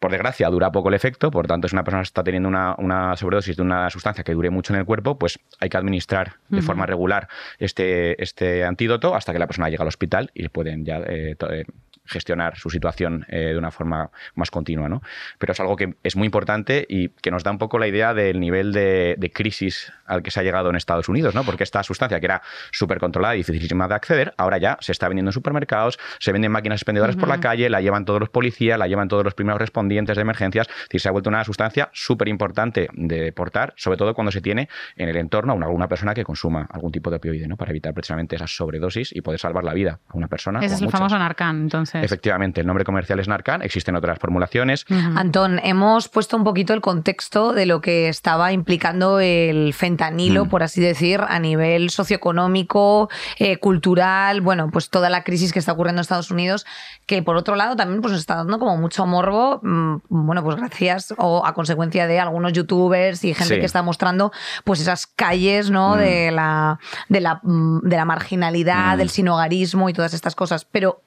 [0.00, 3.54] Por desgracia, dura poco el efecto, por tanto, si una persona está teniendo una, sobredosis
[3.56, 6.86] de una sustancia que dure mucho en el cuerpo, pues hay que administrar de forma
[6.86, 11.36] regular este, este antídoto hasta que la persona llega al hospital y pueden ya eh,
[11.38, 11.64] eh,
[12.04, 14.88] gestionar su situación eh, de una forma más continua.
[14.88, 15.02] ¿no?
[15.38, 18.14] Pero es algo que es muy importante y que nos da un poco la idea
[18.14, 21.44] del nivel de, crisis al que se ha llegado en Estados Unidos, ¿no?
[21.44, 25.08] porque esta sustancia que era súper controlada y dificilísima de acceder, ahora ya se está
[25.08, 28.78] vendiendo en supermercados, se venden máquinas expendedoras por la calle, la llevan todos los policías,
[28.78, 31.90] la llevan todos los primeros respondientes de emergencias, es decir, se ha vuelto una sustancia
[31.92, 36.14] súper importante de portar, sobre todo cuando se tiene en el entorno a una, persona
[36.14, 37.56] que consuma algún tipo de opioide, ¿no?
[37.56, 40.60] para evitar precisamente esa sobredosis y poder salvar la vida a una persona.
[40.60, 41.99] Ese es el famoso Narcan, entonces.
[42.02, 44.84] Efectivamente, el nombre comercial es Narcan, existen otras formulaciones.
[45.16, 50.48] Antón, hemos puesto un poquito el contexto de lo que estaba implicando el fentanilo, mm.
[50.48, 53.08] por así decir, a nivel socioeconómico,
[53.38, 56.66] eh, cultural, bueno, pues toda la crisis que está ocurriendo en Estados Unidos,
[57.06, 60.56] que por otro lado también pues, nos está dando como mucho morbo, mm, bueno, pues
[60.56, 64.32] gracias o a consecuencia de algunos youtubers y gente que está mostrando
[64.64, 65.96] pues esas calles, ¿no?
[65.96, 65.98] Mm.
[65.98, 70.64] De, la, de, la, de la marginalidad, del sinogarismo y todas estas cosas.
[70.64, 71.02] Pero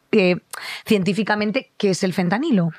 [0.86, 2.71] científicamente qué es el fentanilo.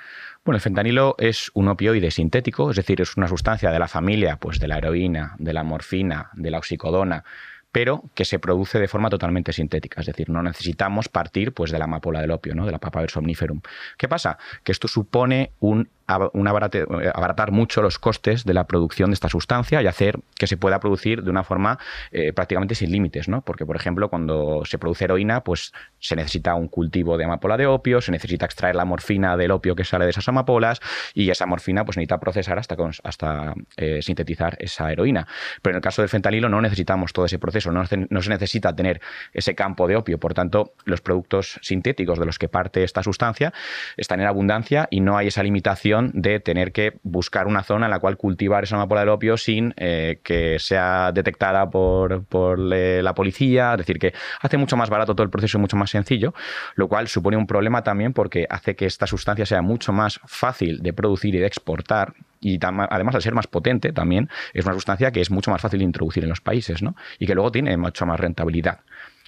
[0.45, 4.37] Bueno, el fentanilo es un opioide sintético, es decir, es una sustancia de la familia
[4.37, 7.25] pues, de la heroína, de la morfina, de la oxicodona,
[7.73, 10.01] pero que se produce de forma totalmente sintética.
[10.01, 12.67] Es decir, no necesitamos partir pues, de la amapola del opio, ¿no?
[12.67, 13.63] de la papaver somniferum.
[13.97, 14.37] ¿Qué pasa?
[14.63, 19.81] Que esto supone un eh, abaratar mucho los costes de la producción de esta sustancia
[19.81, 21.79] y hacer que se pueda producir de una forma
[22.13, 23.41] eh, prácticamente sin límites, ¿no?
[23.41, 27.67] Porque, por ejemplo, cuando se produce heroína, pues se necesita un cultivo de amapola de
[27.67, 30.81] opio, se necesita extraer la morfina del opio que sale de esas amapolas
[31.15, 35.27] y esa morfina pues necesita procesar hasta, hasta eh, sintetizar esa heroína.
[35.63, 39.01] Pero en el caso del fentanilo no necesitamos todo ese proceso, no se necesita tener
[39.33, 40.19] ese campo de opio.
[40.19, 43.53] Por tanto, los productos sintéticos de los que parte esta sustancia
[43.97, 47.91] están en abundancia y no hay esa limitación de tener que buscar una zona en
[47.91, 53.73] la cual cultivar esa amapola del opio sin eh, que sea detectada por, la policía.
[53.73, 56.35] Es decir, que hace mucho más barato todo el proceso y mucho más sencillo,
[56.75, 60.83] lo cual supone un problema también porque hace que esta sustancia sea mucho más fácil
[60.83, 65.11] de producir y de exportar y además al ser más potente también es una sustancia
[65.11, 66.95] que es mucho más fácil de introducir en los países ¿no?
[67.19, 68.81] y que luego tiene mucha más rentabilidad.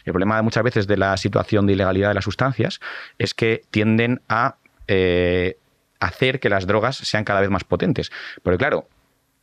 [0.05, 2.81] El problema muchas veces de la situación de ilegalidad de las sustancias
[3.19, 5.57] es que tienden a eh,
[6.01, 8.11] hacer que las drogas sean cada vez más potentes.
[8.43, 8.89] Porque claro,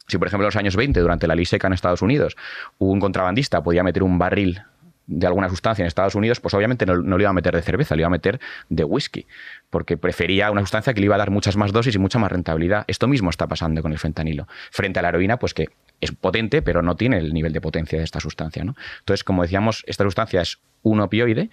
[0.07, 2.35] si por ejemplo en los años 20, durante la ley seca en Estados Unidos,
[2.77, 4.61] un contrabandista podía meter un barril
[5.05, 7.61] de alguna sustancia en Estados Unidos, pues obviamente no, no, lo iba a meter de
[7.61, 8.39] cerveza, lo iba a meter
[8.69, 9.27] de whisky,
[9.69, 12.31] porque prefería una sustancia que le iba a dar muchas más dosis y mucha más
[12.31, 12.85] rentabilidad.
[12.87, 14.47] Esto mismo está pasando con el fentanilo.
[14.71, 15.67] Frente a la heroína, pues que
[15.99, 18.63] es potente, pero no tiene el nivel de potencia de esta sustancia.
[18.63, 18.75] ¿no?
[18.99, 21.49] Entonces, como decíamos, esta sustancia es un opioide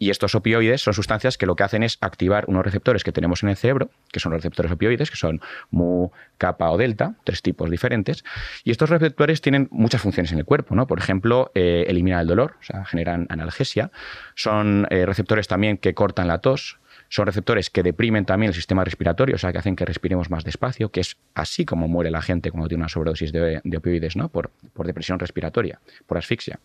[0.00, 3.42] y estos opioides son sustancias que lo que hacen es activar unos receptores que tenemos
[3.42, 6.08] en el cerebro, que son los receptores opioides, que son mu,
[6.38, 8.24] kappa o delta, tres tipos diferentes.
[8.64, 10.86] Y estos receptores tienen muchas funciones en el cuerpo, ¿no?
[10.86, 13.90] Por ejemplo, eh, eliminan el dolor, o sea, generan analgesia.
[14.34, 18.82] Son eh, receptores también que cortan la tos, son receptores que deprimen también el sistema
[18.84, 22.22] respiratorio, o sea, que hacen que respiremos más despacio, que es así como muere la
[22.22, 24.30] gente cuando tiene una sobredosis de, opioides, ¿no?
[24.30, 26.58] Por, por depresión respiratoria, por asfixia.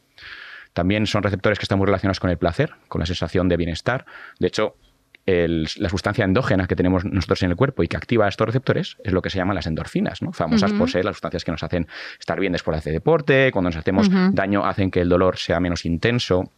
[0.76, 4.06] También son receptores que están muy relacionados con el placer, con la sensación de bienestar.
[4.40, 4.76] De hecho,
[5.26, 9.14] la sustancia endógena que tenemos nosotros en el cuerpo y que activa estos receptores es
[9.14, 10.34] lo que se llaman las endorfinas, ¿no?
[10.34, 11.88] famosas por ser las sustancias que nos hacen
[12.20, 15.62] estar bien después de hacer deporte, cuando nos hacemos daño hacen que el dolor sea
[15.62, 16.52] menos intenso.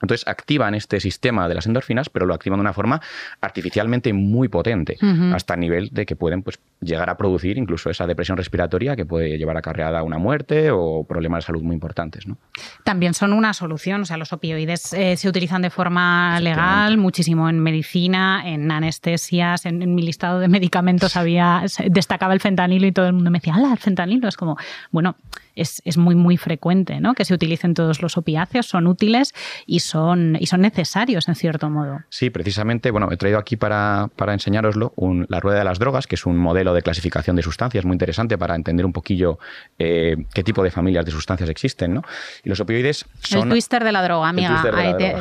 [0.00, 3.00] Entonces activan este sistema de las endorfinas, pero lo activan de una forma
[3.40, 4.96] artificialmente muy potente,
[5.32, 9.04] hasta el nivel de que pueden pues, llegar a producir incluso esa depresión respiratoria que
[9.04, 12.26] puede llevar acarreada a una muerte o problemas de salud muy importantes.
[12.28, 12.36] ¿no?
[12.84, 17.48] También son una solución, o sea, los opioides eh, se utilizan de forma legal, muchísimo
[17.48, 23.06] en medicina, en anestesias, en, mi listado de medicamentos había destacaba el fentanilo y todo
[23.06, 24.28] el mundo me decía, ¡hala, el fentanilo!
[24.28, 24.56] Es como,
[24.90, 25.16] bueno,
[25.60, 27.14] es, es, muy, muy frecuente ¿no?
[27.14, 29.34] que se utilicen todos los opiáceos, son útiles
[29.66, 32.00] y son, y son necesarios en cierto modo.
[32.08, 34.92] Sí, precisamente, bueno, he traído aquí para, para enseñároslo
[35.28, 38.38] la rueda de las drogas, que es un modelo de clasificación de sustancias muy interesante
[38.38, 39.38] para entender un poquillo
[39.78, 42.02] eh, qué tipo de familias de sustancias existen, ¿no?
[42.44, 43.44] Y los opioides son...
[43.44, 44.62] El twister de la droga, amiga.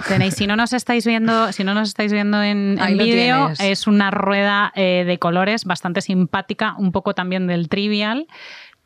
[0.07, 4.11] Tenéis, si no nos estáis viendo, si no nos estáis viendo en, vídeo, es una
[4.11, 8.27] rueda eh, de colores bastante simpática, un poco también del trivial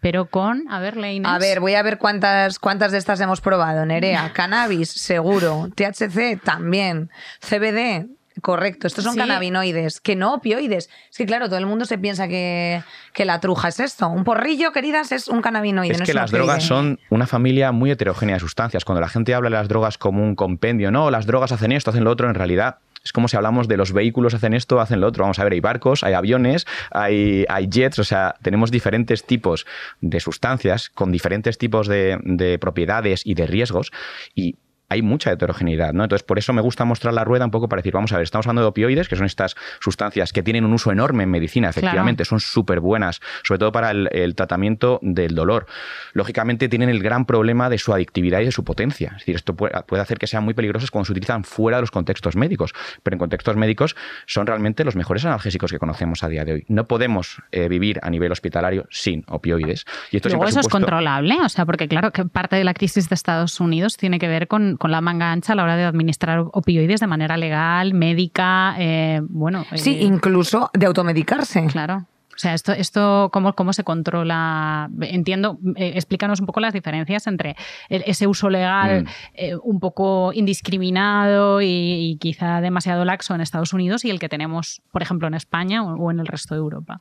[0.01, 1.31] pero con, a ver, Leines.
[1.31, 3.85] A ver, voy a ver cuántas, cuántas de estas hemos probado.
[3.85, 5.69] Nerea, cannabis, seguro.
[5.75, 7.09] THC, también.
[7.39, 8.09] CBD,
[8.41, 10.89] Correcto, estos son cannabinoides, que no opioides.
[11.11, 12.81] Es que claro, todo el mundo se piensa que,
[13.17, 14.07] la truja es esto.
[14.07, 15.93] Un porrillo, queridas, es un cannabinoide.
[15.93, 18.85] Es que las drogas son una familia muy heterogénea de sustancias.
[18.85, 21.91] Cuando la gente habla de las drogas como un compendio, no, las drogas hacen esto,
[21.91, 25.01] hacen lo otro, en realidad es como si hablamos de los vehículos hacen esto, hacen
[25.01, 25.23] lo otro.
[25.23, 29.65] Vamos a ver, hay barcos, hay aviones, hay, jets, o sea, tenemos diferentes tipos
[30.01, 33.91] de sustancias con diferentes tipos de, de propiedades y de riesgos.
[34.35, 34.55] Y
[34.91, 36.04] hay mucha heterogeneidad, ¿no?
[36.04, 38.23] Entonces, por eso me gusta mostrar la rueda un poco para decir, vamos a ver,
[38.23, 41.69] estamos hablando de opioides, que son estas sustancias que tienen un uso enorme en medicina,
[41.69, 45.65] efectivamente, son súper buenas, sobre todo para el, tratamiento del dolor.
[46.12, 49.13] Lógicamente, tienen el gran problema de su adictividad y de su potencia.
[49.13, 51.91] Es decir, esto puede, hacer que sean muy peligrosas cuando se utilizan fuera de los
[51.91, 56.43] contextos médicos, pero en contextos médicos son realmente los mejores analgésicos que conocemos a día
[56.43, 56.65] de hoy.
[56.67, 59.86] No podemos eh, vivir a nivel hospitalario sin opioides.
[60.12, 63.08] Y esto Luego eso es controlable, o sea, porque claro, que parte de la crisis
[63.08, 65.84] de Estados Unidos tiene que ver con con la manga ancha a la hora de
[65.84, 69.63] administrar opioides de manera legal, médica, eh, bueno.
[69.76, 71.67] Sí, eh, incluso de automedicarse.
[71.67, 72.08] Claro.
[72.34, 74.89] O sea, esto, esto ¿cómo, cómo se controla?
[75.02, 77.56] Entiendo, eh, explícanos un poco las diferencias entre
[77.89, 79.60] ese uso legal mm.
[79.62, 85.04] un poco indiscriminado y, quizá demasiado laxo en Estados Unidos y el que tenemos, por
[85.04, 87.00] ejemplo, en España o en el resto de Europa.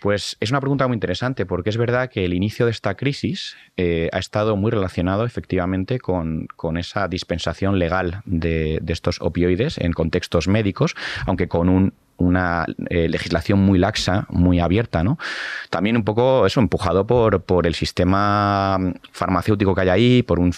[0.00, 3.56] Pues es una pregunta muy interesante porque es verdad que el inicio de esta crisis
[3.76, 9.92] eh, ha estado muy relacionado efectivamente con, esa dispensación legal de, de, estos opioides en
[9.92, 10.94] contextos médicos,
[11.26, 15.18] aunque con un una eh, legislación muy laxa, muy abierta, ¿no?
[15.70, 18.78] También un poco eso, empujado por, por el sistema
[19.12, 20.52] farmacéutico que hay ahí, por un,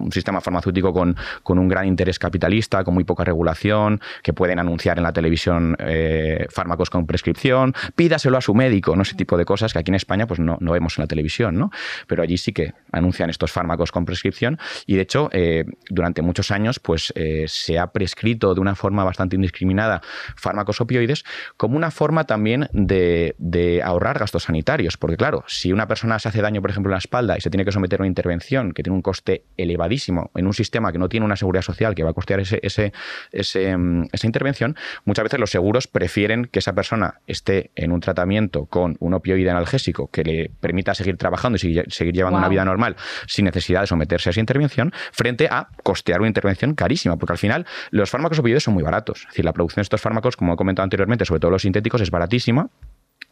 [0.00, 4.58] un sistema farmacéutico con, con, un gran interés capitalista, con muy poca regulación, que pueden
[4.58, 9.02] anunciar en la televisión eh, fármacos con prescripción, pídaselo a su médico, ¿no?
[9.02, 11.58] Ese tipo de cosas que aquí en España pues no, no vemos en la televisión,
[11.58, 11.70] ¿no?
[12.06, 16.50] Pero allí sí que anuncian estos fármacos con prescripción y de hecho eh, durante muchos
[16.50, 17.12] años pues
[17.46, 20.00] se ha prescrito de una forma bastante indiscriminada
[20.36, 21.24] fármacos opioides
[21.56, 24.96] como una forma también de, ahorrar gastos sanitarios.
[24.96, 27.50] Porque claro, si una persona se hace daño, por ejemplo, en la espalda y se
[27.50, 30.98] tiene que someter a una intervención que tiene un coste elevadísimo en un sistema que
[30.98, 35.24] no tiene una seguridad social que va a costear ese, ese, mm, esa intervención, muchas
[35.24, 40.08] veces los seguros prefieren que esa persona esté en un tratamiento con un opioide analgésico
[40.10, 42.79] que le permita seguir trabajando y seguir, llevando una vida normal
[43.26, 47.38] sin necesidad de someterse a esa intervención, frente a costear una intervención carísima, porque al
[47.38, 49.20] final los fármacos opioides son muy baratos.
[49.20, 52.10] Es decir, la producción de estos fármacos, como comentado anteriormente, sobre todo los sintéticos, es
[52.10, 52.68] baratísima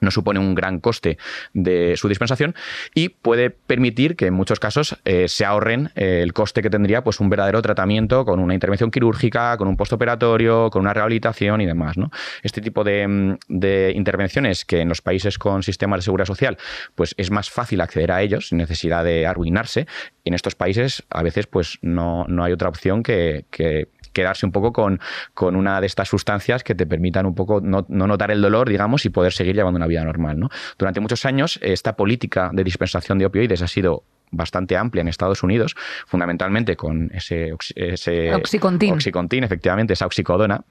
[0.01, 1.19] no supone un gran coste
[1.53, 2.55] de su dispensación
[2.95, 7.03] y puede permitir que en muchos casos eh, se ahorren eh, el coste que tendría
[7.03, 11.67] pues un verdadero tratamiento con una intervención quirúrgica, con un postoperatorio, con una rehabilitación y
[11.67, 11.97] demás.
[11.97, 12.11] ¿no?
[12.43, 16.59] Este tipo de, de, intervenciones que en los países con sistemas de seguridad social
[16.95, 19.87] pues es más fácil acceder a ellos sin necesidad de arruinarse.
[20.25, 24.53] En estos países a veces pues no, no hay otra opción que, que quedarse un
[24.53, 25.01] poco con,
[25.33, 29.05] con una de estas sustancias que te permitan un poco no, notar el dolor, digamos,
[29.05, 30.39] y poder seguir llevando una vida normal.
[30.39, 30.49] ¿no?
[30.79, 35.43] Durante muchos años, esta política de dispensación de opioides ha sido bastante amplia en Estados
[35.43, 35.75] Unidos,
[36.07, 38.95] fundamentalmente con ese, ese Oxycontin.
[38.95, 40.63] Oxycontin, efectivamente, esa oxicodona,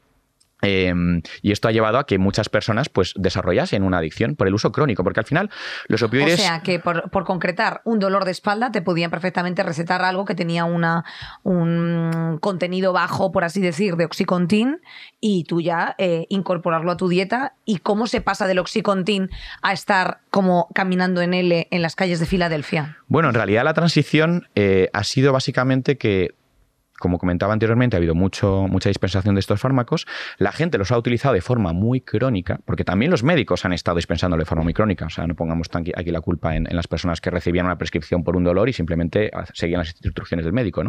[0.62, 4.56] Em, y esto ha llevado a que muchas personas pues, desarrollasen una adicción por el
[4.56, 5.50] uso crónico, porque al final
[5.88, 6.39] los opioides...
[6.39, 10.36] O sea, que por, concretar un dolor de espalda te podían perfectamente recetar algo que
[10.36, 11.06] tenía una,
[11.43, 14.82] un contenido bajo, por así decir, de oxicontin
[15.20, 17.54] y tú ya eh, incorporarlo a tu dieta.
[17.65, 19.29] ¿Y cómo se pasa del oxicontin
[19.62, 22.98] a estar como caminando en L en las calles de Filadelfia?
[23.08, 26.36] Bueno, en realidad la transición eh, ha sido básicamente que
[27.00, 30.08] como comentaba anteriormente, ha habido mucha dispensación de estos fármacos.
[30.37, 33.98] La gente los ha utilizado de forma muy crónica, porque también los médicos han estado
[33.98, 35.06] dispensando de forma muy crónica.
[35.06, 38.35] O sea, no pongamos aquí la culpa en, las personas que recibían una prescripción por
[38.35, 40.83] un dolor y simplemente seguían las instrucciones del médico.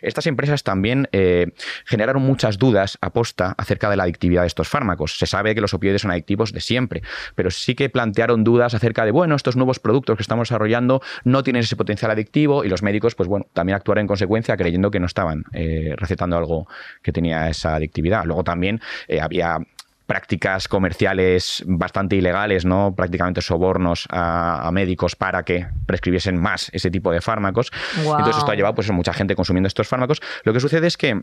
[0.00, 1.52] Estas empresas también eh,
[1.84, 5.18] generaron muchas dudas a posta acerca de la adictividad de estos fármacos.
[5.18, 7.02] Se sabe que los opioides son adictivos de siempre,
[7.34, 11.42] pero sí que plantearon dudas acerca de, bueno, estos nuevos productos que estamos desarrollando no
[11.42, 15.00] tienen ese potencial adictivo y los médicos, pues bueno, también actuaron en consecuencia creyendo que
[15.00, 16.66] no estaban eh, recetando algo
[17.02, 18.24] que tenía esa adictividad.
[18.24, 19.58] Luego también eh, había
[20.06, 22.94] prácticas comerciales bastante ilegales, ¿no?
[22.94, 27.70] Prácticamente sobornos a, médicos para que prescribiesen más ese tipo de fármacos.
[27.96, 30.20] Entonces esto ha llevado pues, a mucha gente consumiendo estos fármacos.
[30.44, 31.22] Lo que sucede es que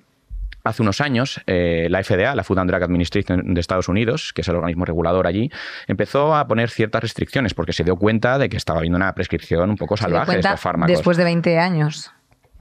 [0.64, 4.42] Hace unos años, eh, la FDA, la Food and Drug Administration de Estados Unidos, que
[4.42, 5.50] es el organismo regulador allí,
[5.88, 9.70] empezó a poner ciertas restricciones porque se dio cuenta de que estaba habiendo una prescripción
[9.70, 10.98] un poco salvaje de estos fármacos.
[10.98, 12.12] Después de 20 años.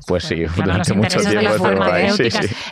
[0.07, 1.69] Pues sí, durante mucho tiempo.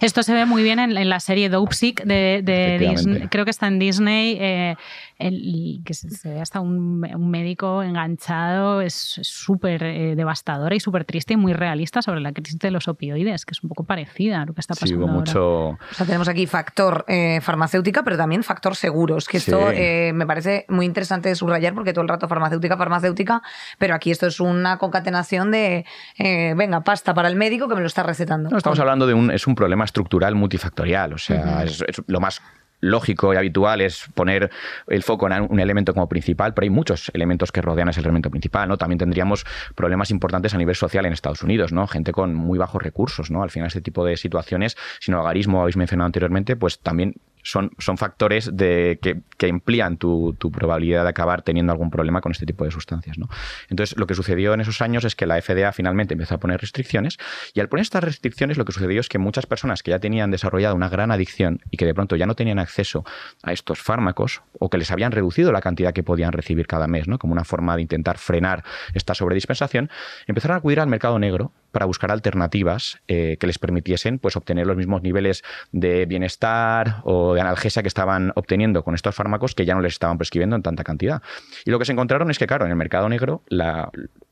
[0.00, 3.28] Esto se ve muy bien en, la serie Dopesick de, de Disney.
[3.28, 4.38] Creo que está en Disney.
[4.40, 4.76] Eh,
[5.18, 11.34] el, que se, ve hasta un, médico enganchado, es súper eh, devastadora y súper triste
[11.34, 14.46] y muy realista sobre la crisis de los opioides, que es un poco parecida a
[14.46, 15.06] lo que está pasando.
[15.06, 15.68] Sí, mucho...
[15.68, 20.26] O sea, tenemos aquí factor eh, farmacéutica, pero también factor seguros, que esto eh, me
[20.26, 23.42] parece muy interesante de subrayar porque todo el rato farmacéutica, farmacéutica,
[23.78, 25.86] pero aquí esto es una concatenación de,
[26.18, 28.50] venga, pasta para el médico que me lo está recetando.
[28.50, 32.42] No, estamos hablando de un, es un problema estructural multifactorial, o sea, es lo más
[32.80, 34.50] lógico y habitual es poner
[34.88, 38.30] el foco en un elemento como principal, pero hay muchos elementos que rodean ese elemento
[38.30, 38.76] principal, ¿no?
[38.76, 41.86] También tendríamos problemas importantes a nivel social en Estados Unidos, ¿no?
[41.86, 43.42] Gente con muy bajos recursos, ¿no?
[43.42, 47.14] Al final este tipo de situaciones, sin hogarismo habéis mencionado anteriormente, pues también
[47.46, 52.20] son, son factores de, que, que amplían tu, tu, probabilidad de acabar teniendo algún problema
[52.20, 53.18] con este tipo de sustancias.
[53.18, 53.28] ¿no?
[53.70, 56.60] Entonces, lo que sucedió en esos años es que la FDA finalmente empezó a poner
[56.60, 57.18] restricciones
[57.54, 60.32] y al poner estas restricciones lo que sucedió es que muchas personas que ya tenían
[60.32, 63.04] desarrollado una gran adicción y que de pronto ya no tenían acceso
[63.44, 67.06] a estos fármacos o que les habían reducido la cantidad que podían recibir cada mes,
[67.06, 67.18] ¿no?
[67.18, 69.88] como una forma de intentar frenar esta sobredispensación,
[70.26, 74.66] empezaron a acudir al mercado negro para buscar alternativas eh, que les permitiesen pues, obtener
[74.66, 79.66] los mismos niveles de bienestar o de analgesia que estaban obteniendo con estos fármacos que
[79.66, 81.20] ya no les estaban prescribiendo en tanta cantidad.
[81.66, 83.90] Y lo que se encontraron es que, claro, en el mercado negro la,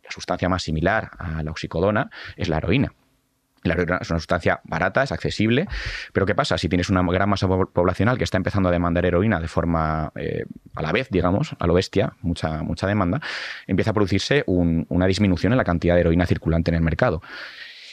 [0.09, 2.95] sustancia más similar a la oxicodona es la heroína.
[3.65, 5.67] La heroína es una sustancia barata, es accesible,
[6.13, 6.59] pero ¿qué pasa?
[6.59, 10.45] Si tienes una gran masa poblacional que está empezando a demandar heroína de forma eh,
[10.75, 13.21] a la vez, digamos, a lo bestia, mucha, mucha demanda,
[13.67, 17.23] empieza a producirse una disminución en la cantidad de heroína circulante en el mercado.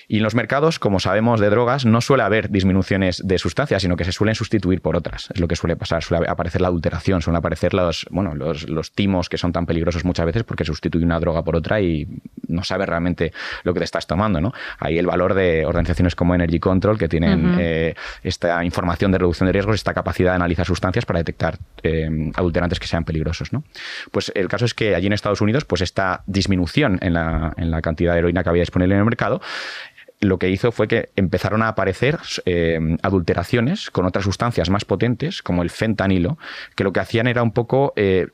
[0.07, 3.95] Y en los mercados, como sabemos de drogas, no suele haber disminuciones de sustancias, sino
[3.95, 5.29] que se suelen sustituir por otras.
[5.33, 6.03] Es lo que suele pasar.
[6.03, 10.05] Suele aparecer la adulteración, suelen aparecer los, bueno, los, los timos que son tan peligrosos
[10.05, 12.07] muchas veces porque sustituye una droga por otra y
[12.47, 13.31] no sabes realmente
[13.63, 14.41] lo que te estás tomando.
[14.41, 14.53] ¿no?
[14.79, 19.47] Ahí el valor de organizaciones como Energy Control, que tienen eh, esta información de reducción
[19.47, 23.53] de riesgos, esta capacidad de analizar sustancias para detectar eh, adulterantes que sean peligrosos.
[23.53, 23.63] ¿no?
[24.11, 27.71] Pues el caso es que allí en Estados Unidos, pues esta disminución en la, en
[27.71, 29.41] la cantidad de heroína que había disponible en el mercado
[30.21, 35.41] lo que hizo fue que empezaron a aparecer eh, adulteraciones con otras sustancias más potentes,
[35.41, 36.37] como el fentanilo,
[36.75, 38.27] que lo que hacían era un poco eh,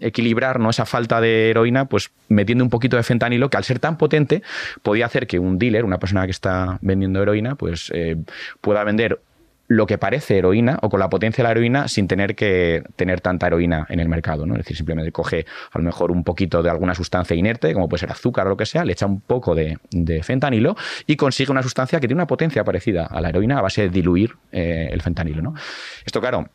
[0.00, 0.70] equilibrar ¿no?
[0.70, 4.42] esa falta de heroína, pues metiendo un poquito de fentanilo, que al ser tan potente
[4.82, 8.16] podía hacer que un dealer, una persona que está vendiendo heroína, pues eh,
[8.60, 9.20] pueda vender
[9.76, 13.20] lo que parece heroína o con la potencia de la heroína sin tener que tener
[13.20, 14.46] tanta heroína en el mercado.
[14.46, 14.54] ¿no?
[14.54, 18.00] Es decir, simplemente coge a lo mejor un poquito de alguna sustancia inerte, como puede
[18.00, 19.78] ser azúcar o lo que sea, le echa un poco de,
[20.22, 23.82] fentanilo y consigue una sustancia que tiene una potencia parecida a la heroína a base
[23.82, 25.42] de diluir eh, el fentanilo.
[25.42, 25.54] ¿no?
[26.04, 26.48] Esto, claro,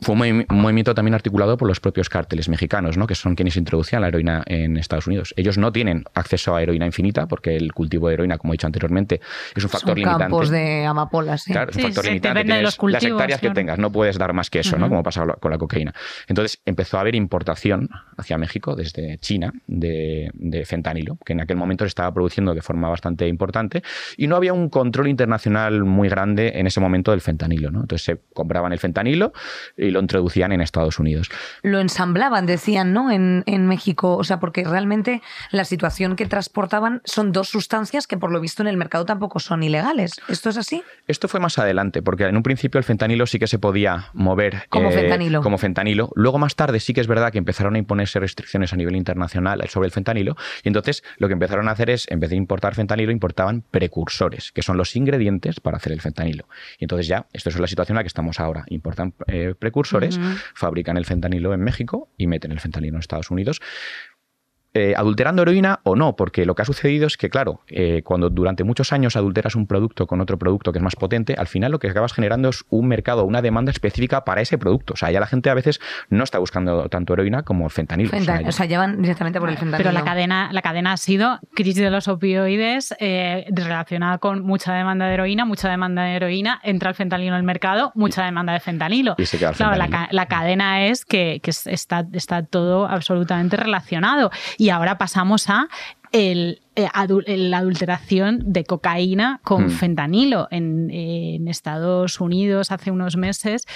[0.00, 3.06] fue un, movimiento también articulado por los propios cárteles mexicanos, ¿no?
[3.06, 5.32] que son quienes introducían la heroína en Estados Unidos.
[5.36, 8.66] Ellos no tienen acceso a heroína infinita porque el cultivo de heroína, como he dicho
[8.66, 9.20] anteriormente,
[9.54, 10.24] es un factor son limitante.
[10.24, 11.42] campos de amapolas.
[11.42, 11.52] ¿sí?
[11.52, 12.44] Claro, es un factor limitante.
[12.44, 14.88] De los cultivos, las hectáreas que tengas, no puedes dar más que eso, ¿no?
[14.88, 15.94] como pasa con la cocaína.
[16.28, 21.56] Entonces empezó a haber importación hacia México desde China de, de fentanilo, que en aquel
[21.56, 23.82] momento se estaba produciendo de forma bastante importante
[24.16, 27.70] y no había un control internacional muy grande en ese momento del fentanilo.
[27.70, 27.80] ¿no?
[27.80, 29.32] Entonces se compraban el fentanilo
[29.76, 31.30] y lo introducían en Estados Unidos.
[31.62, 33.10] Lo ensamblaban, decían, ¿no?
[33.10, 34.16] En, en México.
[34.16, 38.62] O sea, porque realmente la situación que transportaban son dos sustancias que por lo visto
[38.62, 40.12] en el mercado tampoco son ilegales.
[40.28, 40.82] ¿Esto es así?
[41.06, 44.64] Esto fue más adelante, porque en un principio el fentanilo sí que se podía mover
[44.68, 45.42] Como fentanilo.
[45.42, 46.10] como fentanilo.
[46.14, 49.62] Luego más tarde sí que es verdad que empezaron a imponerse restricciones a nivel internacional
[49.68, 52.74] sobre el fentanilo y entonces lo que empezaron a hacer es, en vez de importar
[52.74, 56.48] fentanilo, importaban precursores, que son los ingredientes para hacer el fentanilo.
[56.78, 58.64] Y entonces ya, esto es la situación en la que estamos ahora.
[58.68, 59.75] Importan eh, precursores,
[60.54, 63.60] fabrican el fentanilo en México y meten el fentanilo en Estados Unidos.
[64.78, 68.28] Eh, adulterando heroína o no, porque lo que ha sucedido es que, claro, eh, cuando
[68.28, 71.72] durante muchos años adulteras un producto con otro producto que es más potente, al final
[71.72, 74.92] lo que acabas generando es un mercado, una demanda específica para ese producto.
[74.92, 78.10] O sea, ya la gente a veces no está buscando tanto heroína como fentanilo.
[78.10, 78.50] Fentanilo.
[78.50, 79.78] O sea, llevan directamente por el fentanilo.
[79.88, 84.74] Pero la cadena, la cadena ha sido crisis de los opioides eh, relacionada con mucha
[84.74, 88.52] demanda de heroína, mucha demanda de heroína, entra el fentanilo en el mercado, mucha demanda
[88.52, 89.14] de fentanilo.
[89.16, 92.86] Y se queda el claro, la, la cadena es que, que es- está, está todo
[92.86, 94.30] absolutamente relacionado.
[94.58, 95.68] Y ahora pasamos a
[96.12, 99.70] el, eh, adu- la adulteración de cocaína con Mm.
[99.70, 100.48] fentanilo.
[100.50, 103.66] En, en Estados Unidos hace unos meses,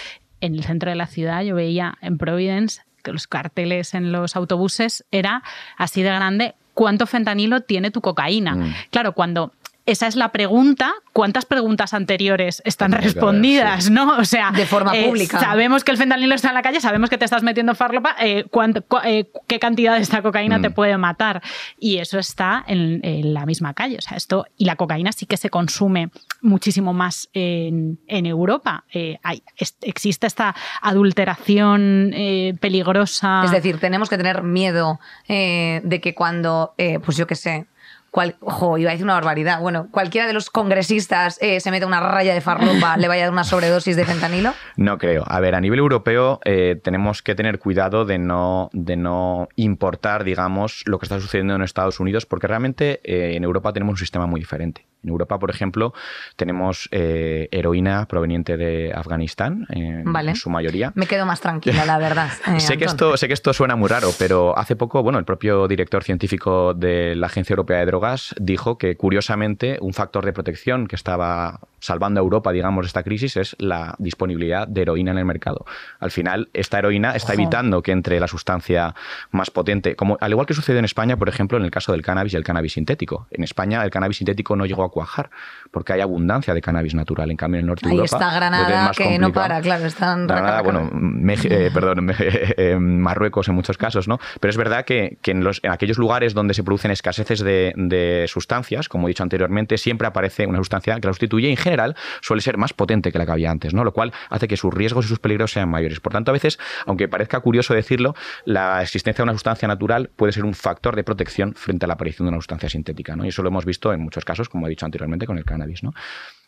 [0.40, 4.36] en el centro de la ciudad, yo veía en Providence que los carteles en los
[4.36, 5.42] autobuses era
[5.76, 6.54] así de grande.
[6.72, 8.54] ¿Cuánto fentanilo tiene tu cocaína?
[8.54, 8.74] Mm.
[8.90, 9.52] Claro, cuando
[9.86, 13.84] esa es la pregunta, ¿cuántas preguntas anteriores están respondidas?
[13.84, 13.90] sí.
[13.92, 14.16] ¿no?
[14.18, 15.40] O sea, De forma eh, pública.
[15.40, 18.44] Sabemos que el fentanilo está en la calle, sabemos que te estás metiendo farlopa, eh,
[18.50, 20.62] cuánto- cu- eh, ¿qué cantidad de esta cocaína Mm.
[20.62, 21.42] te puede matar?
[21.78, 23.96] Y eso está en, en la misma calle.
[23.98, 26.10] O sea, esto, y la cocaína sí que se consume
[26.42, 28.84] muchísimo más en, en Europa.
[28.92, 33.42] Eh, hay- es- existe esta adulteración eh, peligrosa.
[33.44, 37.66] Es decir, tenemos que tener miedo eh, de que cuando, eh, pues yo qué sé,
[38.10, 39.60] cual, ojo, iba a decir una barbaridad.
[39.60, 43.26] Bueno, cualquiera de los congresistas eh, se mete una raya de farlopa, le vaya a
[43.26, 44.52] dar una sobredosis de fentanilo.
[44.76, 45.24] No creo.
[45.26, 50.24] A ver, a nivel europeo eh, tenemos que tener cuidado de no, de no importar,
[50.24, 53.98] digamos, lo que está sucediendo en Estados Unidos, porque realmente eh, en Europa tenemos un
[53.98, 54.86] sistema muy diferente.
[55.02, 55.94] En Europa, por ejemplo,
[56.36, 60.30] tenemos eh, heroína proveniente de Afganistán, en, Vale.
[60.30, 60.92] en su mayoría.
[60.94, 62.30] Me quedo más tranquila, la verdad.
[62.46, 65.24] eh, Sé que, esto, sé que esto suena muy raro, pero hace poco, bueno, el
[65.24, 70.32] propio director científico de la Agencia Europea de Drogas dijo que, curiosamente, un factor de
[70.32, 75.10] protección que estaba salvando a Europa, digamos, de esta crisis es la disponibilidad de heroína
[75.12, 75.64] en el mercado.
[75.98, 77.42] Al final, esta heroína está Ojo.
[77.42, 78.94] evitando que entre la sustancia
[79.30, 82.02] más potente, como al igual que sucedió en España, por ejemplo, en el caso del
[82.02, 83.26] cannabis y el cannabis sintético.
[83.30, 85.30] En España, el cannabis sintético no llegó a cuajar
[85.70, 87.30] porque hay abundancia de cannabis natural.
[87.30, 88.16] En cambio, en el norte de Ahí Europa.
[88.16, 92.04] está lo tienen Granada, más que no para, claro, están Granada, bueno, Meji- eh, perdón,
[92.04, 94.18] me- eh, Marruecos en muchos casos, ¿no?
[94.40, 97.72] Pero es verdad que, que en, los, en aquellos lugares donde se producen escaseces de,
[97.76, 101.96] de sustancias, como he dicho anteriormente, siempre aparece una sustancia que la sustituye en general
[102.20, 103.84] suele ser más potente que la que había antes, ¿no?
[103.84, 106.00] Lo cual hace que sus riesgos y sus peligros sean mayores.
[106.00, 108.14] Por tanto, a veces, aunque parezca curioso decirlo,
[108.44, 111.94] la existencia de una sustancia natural puede ser un factor de protección frente a la
[111.94, 113.24] aparición de una sustancia sintética, ¿no?
[113.24, 115.82] Y eso lo hemos visto en muchos casos, como he dicho anteriormente, con el cannabis,
[115.82, 115.92] ¿no?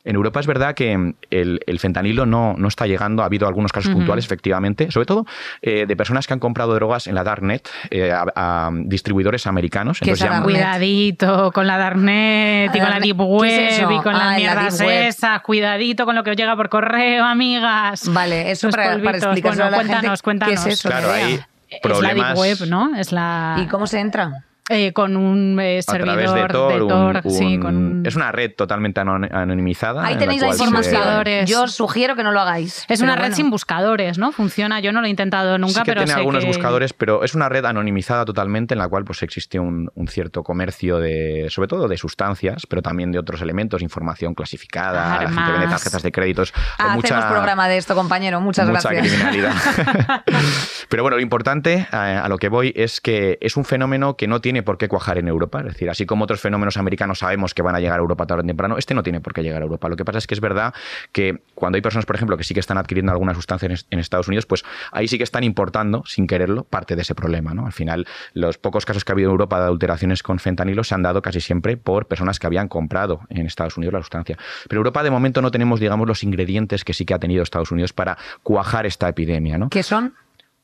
[0.04, 3.70] En Europa es verdad que el, el fentanilo no, no está llegando, ha habido algunos
[3.72, 5.26] casos puntuales, efectivamente, sobre todo
[5.60, 10.00] eh, de personas que han comprado drogas en la Darknet eh, a, a distribuidores americanos.
[10.00, 10.62] ¿Qué es Entonces la llaman- Darknet?
[10.80, 12.98] Cuidadito con la Darknet y con la.
[13.00, 15.06] Deep ¿Qué Web es y con Ah, las la mierdas Web.
[15.08, 15.40] esas.
[15.42, 18.08] Cuidadito con lo que os llega por correo, amigas.
[18.12, 19.90] Vale, eso Los para, para Bueno, a la gente.
[19.92, 20.64] cuéntanos, cuéntanos.
[20.64, 20.88] ¿Qué es eso?
[20.88, 22.94] Claro, Es la Deep Web, ¿no?
[22.96, 23.56] Es la...
[23.62, 24.44] ¿Y cómo se entra?
[24.70, 26.48] Eh, con un eh, a servidor través de
[26.88, 28.02] Tor, un- sí, un- con...
[28.06, 30.04] es una red totalmente anon- anonimizada.
[30.04, 30.94] Ahí en tenéis la, se- información.
[30.94, 31.50] buscadores.
[31.50, 32.84] Yo os sugiero que no lo hagáis.
[32.88, 33.36] Es una red bueno.
[33.36, 34.30] sin buscadores, ¿no?
[34.32, 34.78] Funciona.
[34.80, 37.24] Yo no lo he intentado nunca, sí que pero tiene sé algunos que- buscadores, pero
[37.24, 41.48] es una red anonimizada totalmente en la cual pues existe un, un cierto comercio de,
[41.50, 45.70] sobre todo de sustancias, pero también de otros elementos, información clasificada, la gente vende Armas.
[45.82, 46.52] tarjetas de créditos.
[46.78, 48.40] Ah, hacemos mucha- programa de esto, compañero.
[48.40, 49.08] Muchas mucha gracias.
[49.12, 49.52] criminalidad.
[50.88, 54.28] Pero bueno, lo importante a, a lo que voy es que es un fenómeno que
[54.28, 55.60] no tiene por qué cuajar en Europa.
[55.60, 58.42] Es decir, así como otros fenómenos americanos sabemos que van a llegar a Europa tarde
[58.42, 59.88] o temprano, este no tiene por qué llegar a Europa.
[59.88, 60.74] Lo que pasa es que es verdad
[61.12, 63.86] que cuando hay personas, por ejemplo, que sí que están adquiriendo alguna sustancia en, es-
[63.90, 67.54] en Estados Unidos, pues ahí sí que están importando, sin quererlo, parte de ese problema.
[67.54, 67.64] ¿no?
[67.66, 70.94] Al final, los pocos casos que ha habido en Europa de adulteraciones con fentanilo se
[70.94, 74.36] han dado casi siempre por personas que habían comprado en Estados Unidos la sustancia.
[74.68, 77.70] Pero Europa de momento no tenemos, digamos, los ingredientes que sí que ha tenido Estados
[77.70, 79.58] Unidos para cuajar esta epidemia.
[79.58, 79.68] ¿no?
[79.68, 80.14] ¿Qué son?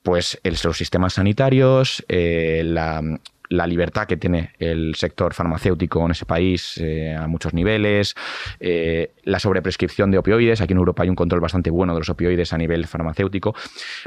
[0.02, 3.02] pues los sistemas sanitarios, eh, la,
[3.48, 8.14] la libertad que tiene el sector farmacéutico en ese país eh, a muchos niveles,
[8.60, 10.60] eh, la sobreprescripción de opioides.
[10.60, 13.54] Aquí en Europa hay un control bastante bueno de los opioides a nivel farmacéutico.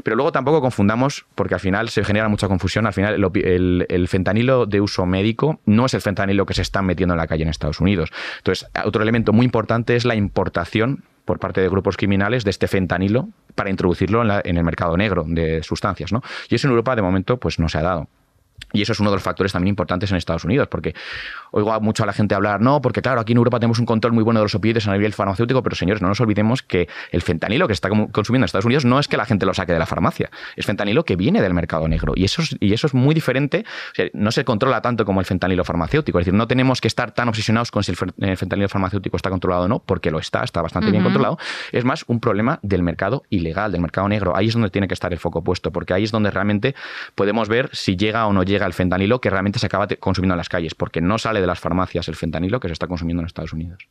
[0.04, 2.86] Pero luego tampoco confundamos, porque al final se genera mucha confusión.
[2.86, 7.14] Al final, el, fentanilo de uso médico no es el fentanilo que se está metiendo
[7.14, 8.10] en la calle en Estados Unidos.
[8.38, 12.66] Entonces, otro elemento muy importante es la importación por parte de grupos criminales de este
[12.66, 16.12] fentanilo para introducirlo en, el mercado negro de sustancias.
[16.12, 16.22] ¿no?
[16.48, 18.08] Y eso en Europa de momento pues, no se ha dado.
[18.72, 20.94] Y eso es uno de los factores también importantes en Estados Unidos, porque
[21.50, 24.12] oigo mucho a la gente hablar, no, porque claro, aquí en Europa tenemos un control
[24.12, 27.22] muy bueno de los opioides a nivel farmacéutico, pero señores, no nos olvidemos que el
[27.22, 29.72] fentanilo que se está consumiendo en Estados Unidos no es que la gente lo saque
[29.72, 32.12] de la farmacia, es fentanilo que viene del mercado negro.
[32.16, 33.64] Y eso es, y eso es muy diferente,
[34.12, 37.28] no se controla tanto como el fentanilo farmacéutico, es decir, no tenemos que estar tan
[37.28, 40.90] obsesionados con si el fentanilo farmacéutico está controlado o no, porque lo está, está bastante
[40.90, 41.38] bien controlado.
[41.72, 44.36] Es más un problema del mercado ilegal, del mercado negro.
[44.36, 46.74] Ahí es donde tiene que estar el foco puesto, porque ahí es donde realmente
[47.14, 50.38] podemos ver si llega o no llega el fentanilo que realmente se acaba consumiendo en
[50.38, 53.26] las calles, porque no sale de las farmacias el fentanilo que se está consumiendo en
[53.26, 53.86] Estados Unidos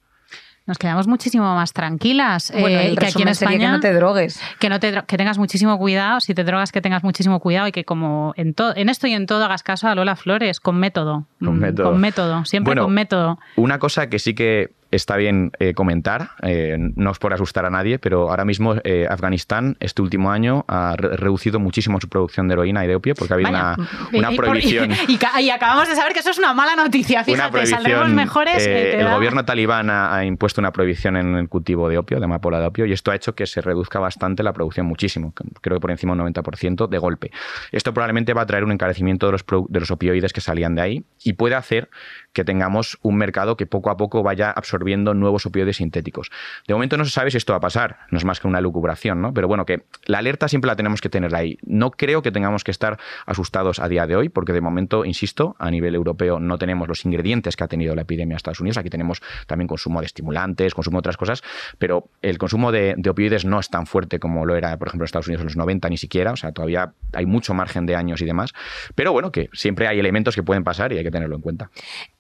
[0.66, 2.52] nos quedamos muchísimo más tranquilas.
[2.54, 4.40] Bueno, eh, que aquí en España que no te drogues.
[4.60, 7.72] Que, no te, que tengas muchísimo cuidado, si te drogas que tengas muchísimo cuidado y
[7.72, 11.26] que como en, en esto y en todo hagas caso a Lola Flores, con método.
[11.40, 11.92] Con método.
[11.92, 13.40] Con método, siempre con método.
[13.56, 17.70] Una cosa que sí que está bien eh, comentar, eh, no es por asustar a
[17.70, 22.54] nadie, pero ahora mismo eh, Afganistán este último año ha reducido muchísimo su producción de
[22.54, 24.92] heroína y de opio porque ha habido una, prohibición.
[25.42, 28.66] Y, acabamos de saber que eso es una mala noticia, fíjate, saldremos mejores.
[28.66, 32.68] el gobierno talibán ha, impuesto una prohibición en el cultivo de opio, de amapola de
[32.68, 35.92] opio, y esto ha hecho que se reduzca bastante la producción muchísimo, creo que por
[35.92, 37.32] encima un 90% de golpe.
[37.72, 40.82] Esto probablemente va a traer un encarecimiento de los, de los opioides que salían de
[40.82, 41.90] ahí y puede hacer
[42.34, 46.32] que tengamos un mercado que poco a poco vaya absorbiendo nuevos opioides sintéticos.
[46.68, 48.62] De momento no se sabe si esto va a pasar, no es más que una
[48.62, 49.34] lucubración, ¿no?
[49.34, 51.58] Pero bueno, que la alerta siempre la tenemos que tener ahí.
[51.64, 55.56] No creo que tengamos que estar asustados a día de hoy, porque de momento, insisto,
[55.60, 58.78] a nivel europeo no tenemos los ingredientes que ha tenido la epidemia en Estados Unidos.
[58.78, 61.44] Aquí tenemos también consumo de estimulantes, consumo de otras cosas,
[61.78, 65.08] pero el consumo de, opioides no es tan fuerte como lo era, por ejemplo, en
[65.08, 68.22] Estados Unidos en los 90 ni siquiera, o sea, todavía hay mucho margen de años
[68.22, 68.54] y demás,
[68.96, 71.70] pero bueno, que siempre hay elementos que pueden pasar y hay que tenerlo en cuenta.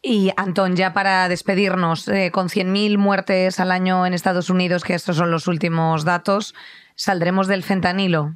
[0.03, 4.95] Y Antón, ya para despedirnos, eh, con 100.000 muertes al año en Estados Unidos, que
[4.95, 6.55] estos son los últimos datos,
[6.95, 8.35] ¿saldremos del fentanilo?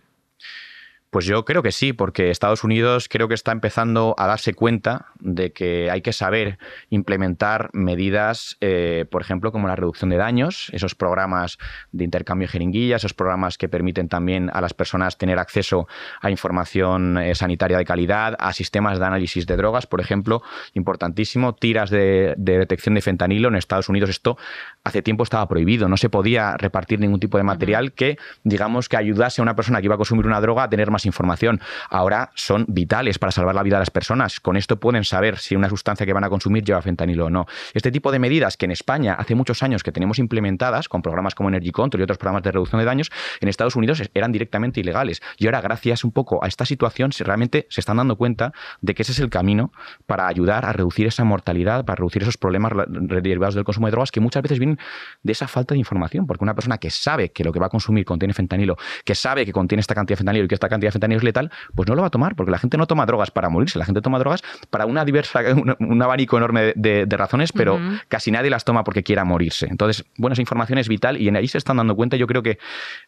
[1.16, 5.14] Pues yo creo que sí, porque Estados Unidos creo que está empezando a darse cuenta
[5.22, 6.60] de que hay que saber
[6.90, 11.58] implementar medidas, eh, por ejemplo, como la reducción de daños, esos programas
[11.94, 15.88] de intercambio de jeringuillas, esos programas que permiten también a las personas tener acceso
[16.20, 20.44] a información eh, sanitaria de calidad, a sistemas de análisis de drogas, por ejemplo,
[20.74, 23.48] importantísimo, tiras de, de detección de fentanilo.
[23.48, 24.38] En Estados Unidos esto
[24.84, 28.98] hace tiempo estaba prohibido, no se podía repartir ningún tipo de material que, digamos, que
[28.98, 31.62] ayudase a una persona que iba a consumir una droga a tener más información.
[31.90, 34.40] Ahora son vitales para salvar la vida de las personas.
[34.40, 37.46] Con esto pueden saber si una sustancia que van a consumir lleva fentanilo o no.
[37.74, 41.36] Este tipo de medidas que en España hace muchos años que tenemos implementadas con programas
[41.36, 44.80] como Energy Control y otros programas de reducción de daños, en Estados Unidos eran directamente
[44.80, 45.22] ilegales.
[45.38, 49.02] Y ahora, gracias un poco a esta situación, realmente se están dando cuenta de que
[49.02, 49.72] ese es el camino
[50.06, 54.12] para ayudar a reducir esa mortalidad, para reducir esos problemas derivados del consumo de drogas
[54.12, 54.80] que muchas veces vienen
[55.24, 56.28] de esa falta de información.
[56.28, 59.46] Porque una persona que sabe que lo que va a consumir contiene fentanilo, que sabe
[59.46, 61.88] que contiene esta cantidad de fentanilo y que esta cantidad de fentanilo es letal, pues
[61.88, 64.02] no lo va a tomar, porque la gente no toma drogas para morirse, la gente
[64.02, 65.42] toma drogas para una diversa,
[65.80, 67.80] un, abanico enorme de, razones, pero
[68.10, 69.68] casi nadie las toma porque quiera morirse.
[69.70, 72.18] Entonces, bueno, esa información es vital y en ahí se están dando cuenta.
[72.18, 72.58] Yo creo que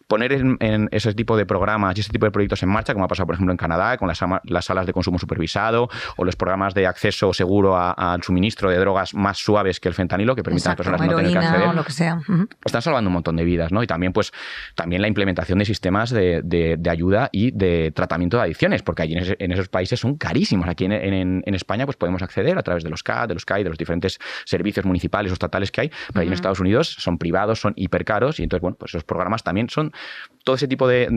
[0.08, 3.08] poner en, ese tipo de programas y ese tipo de proyectos en marcha, como ha
[3.08, 4.18] pasado, por ejemplo, en Canadá, con las,
[4.66, 9.38] salas de consumo supervisado o los programas de acceso seguro al suministro de drogas más
[9.38, 11.92] suaves que el fentanilo, que permitan a las personas no tener que acceder, lo que
[11.92, 12.20] sea.
[12.64, 13.84] están salvando un montón de vidas, ¿no?
[13.84, 14.32] Y también, pues,
[14.76, 19.16] también la implementación de sistemas de, de ayuda y de tratamiento de adicciones, porque allí
[19.16, 20.68] en, esos países son carísimos.
[20.68, 23.70] Aquí en, España pues podemos acceder a través de los CAD, de los CAI, de
[23.70, 27.60] los diferentes servicios municipales o estatales que hay, pero allí en Estados Unidos son privados,
[27.60, 29.92] son hipercaros y entonces, bueno, pues esos programas también son
[30.44, 31.10] todo ese tipo de,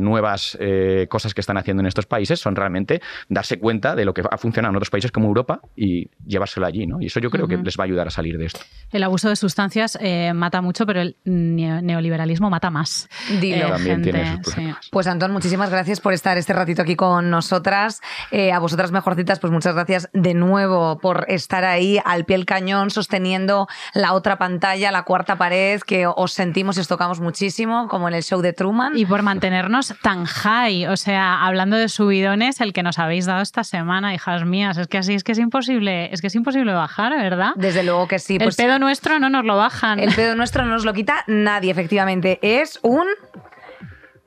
[0.00, 4.14] nuevas eh, cosas que están haciendo en estos países son realmente darse cuenta de lo
[4.14, 7.02] que ha funcionado en otros países como Europa y llevárselo allí, ¿no?
[7.02, 8.60] Y eso yo creo que les va a ayudar a salir de esto.
[8.90, 13.08] El abuso de sustancias eh, mata mucho, pero el neoliberalismo mata más.
[13.40, 13.66] Dilo.
[13.66, 14.54] Eh, También tiene sus
[14.90, 18.00] Pues Antón, muchísimas gracias por estar este ratito aquí con nosotras.
[18.32, 22.90] a vosotras mejorcitas, pues muchas gracias de nuevo por estar ahí al pie del cañón,
[22.90, 28.08] sosteniendo la otra pantalla, la cuarta pared, que os sentimos y os tocamos muchísimo, como
[28.08, 28.96] en el de Truman.
[28.96, 33.42] Y por mantenernos tan high, o sea, hablando de subidones, el que nos habéis dado
[33.42, 36.72] esta semana, hijas mías, es que así es que es imposible, es que es imposible
[36.72, 37.50] bajar, ¿verdad?
[37.56, 38.36] Desde luego que sí.
[38.36, 39.98] El pues pedo nuestro no nos lo bajan.
[39.98, 42.38] El pedo nuestro no nos lo quita nadie, efectivamente.
[42.42, 43.06] Es un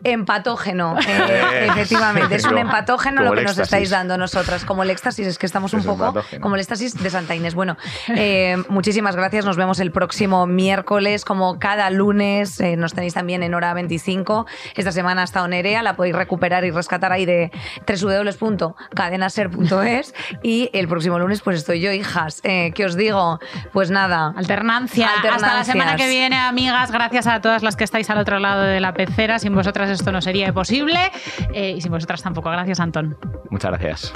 [0.04, 0.98] empatógeno.
[1.08, 4.66] eh, efectivamente, es un empatógeno como lo que nos estáis dando nosotras.
[4.66, 6.42] Como el éxtasis, es que estamos un Es poco empatógeno.
[6.42, 7.56] como el éxtasis de Santa Inés.
[7.56, 7.78] Bueno,
[8.10, 9.46] eh, muchísimas gracias.
[9.46, 12.60] Nos vemos el próximo miércoles, como cada lunes.
[12.60, 14.46] eh, nos tenéis también en hora 25.
[14.76, 17.52] Esta semana ha estado Nerea, la podéis recuperar y rescatar ahí de
[17.88, 20.14] www.cadenaser.es.
[20.42, 22.42] Y el próximo lunes, pues estoy yo, hijas.
[22.44, 23.40] Eh, ¿Qué os digo?
[23.72, 24.34] Pues nada.
[24.36, 25.10] Alternancia.
[25.32, 26.92] Hasta la semana que viene, amigas.
[26.92, 29.40] Gracias a todas las que estáis al otro lado de la pecera.
[29.40, 31.12] Sin vosotras esto no sería posible.
[31.54, 32.50] Eh, y sin vosotras tampoco.
[32.50, 33.18] Gracias, Antón.
[33.50, 34.14] Muchas gracias.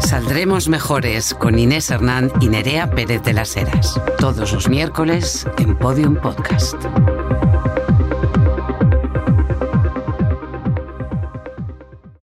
[0.00, 4.00] Saldremos mejores con Inés Hernán y Nerea Pérez de las Heras.
[4.18, 6.76] Todos los miércoles en Podium Podcast.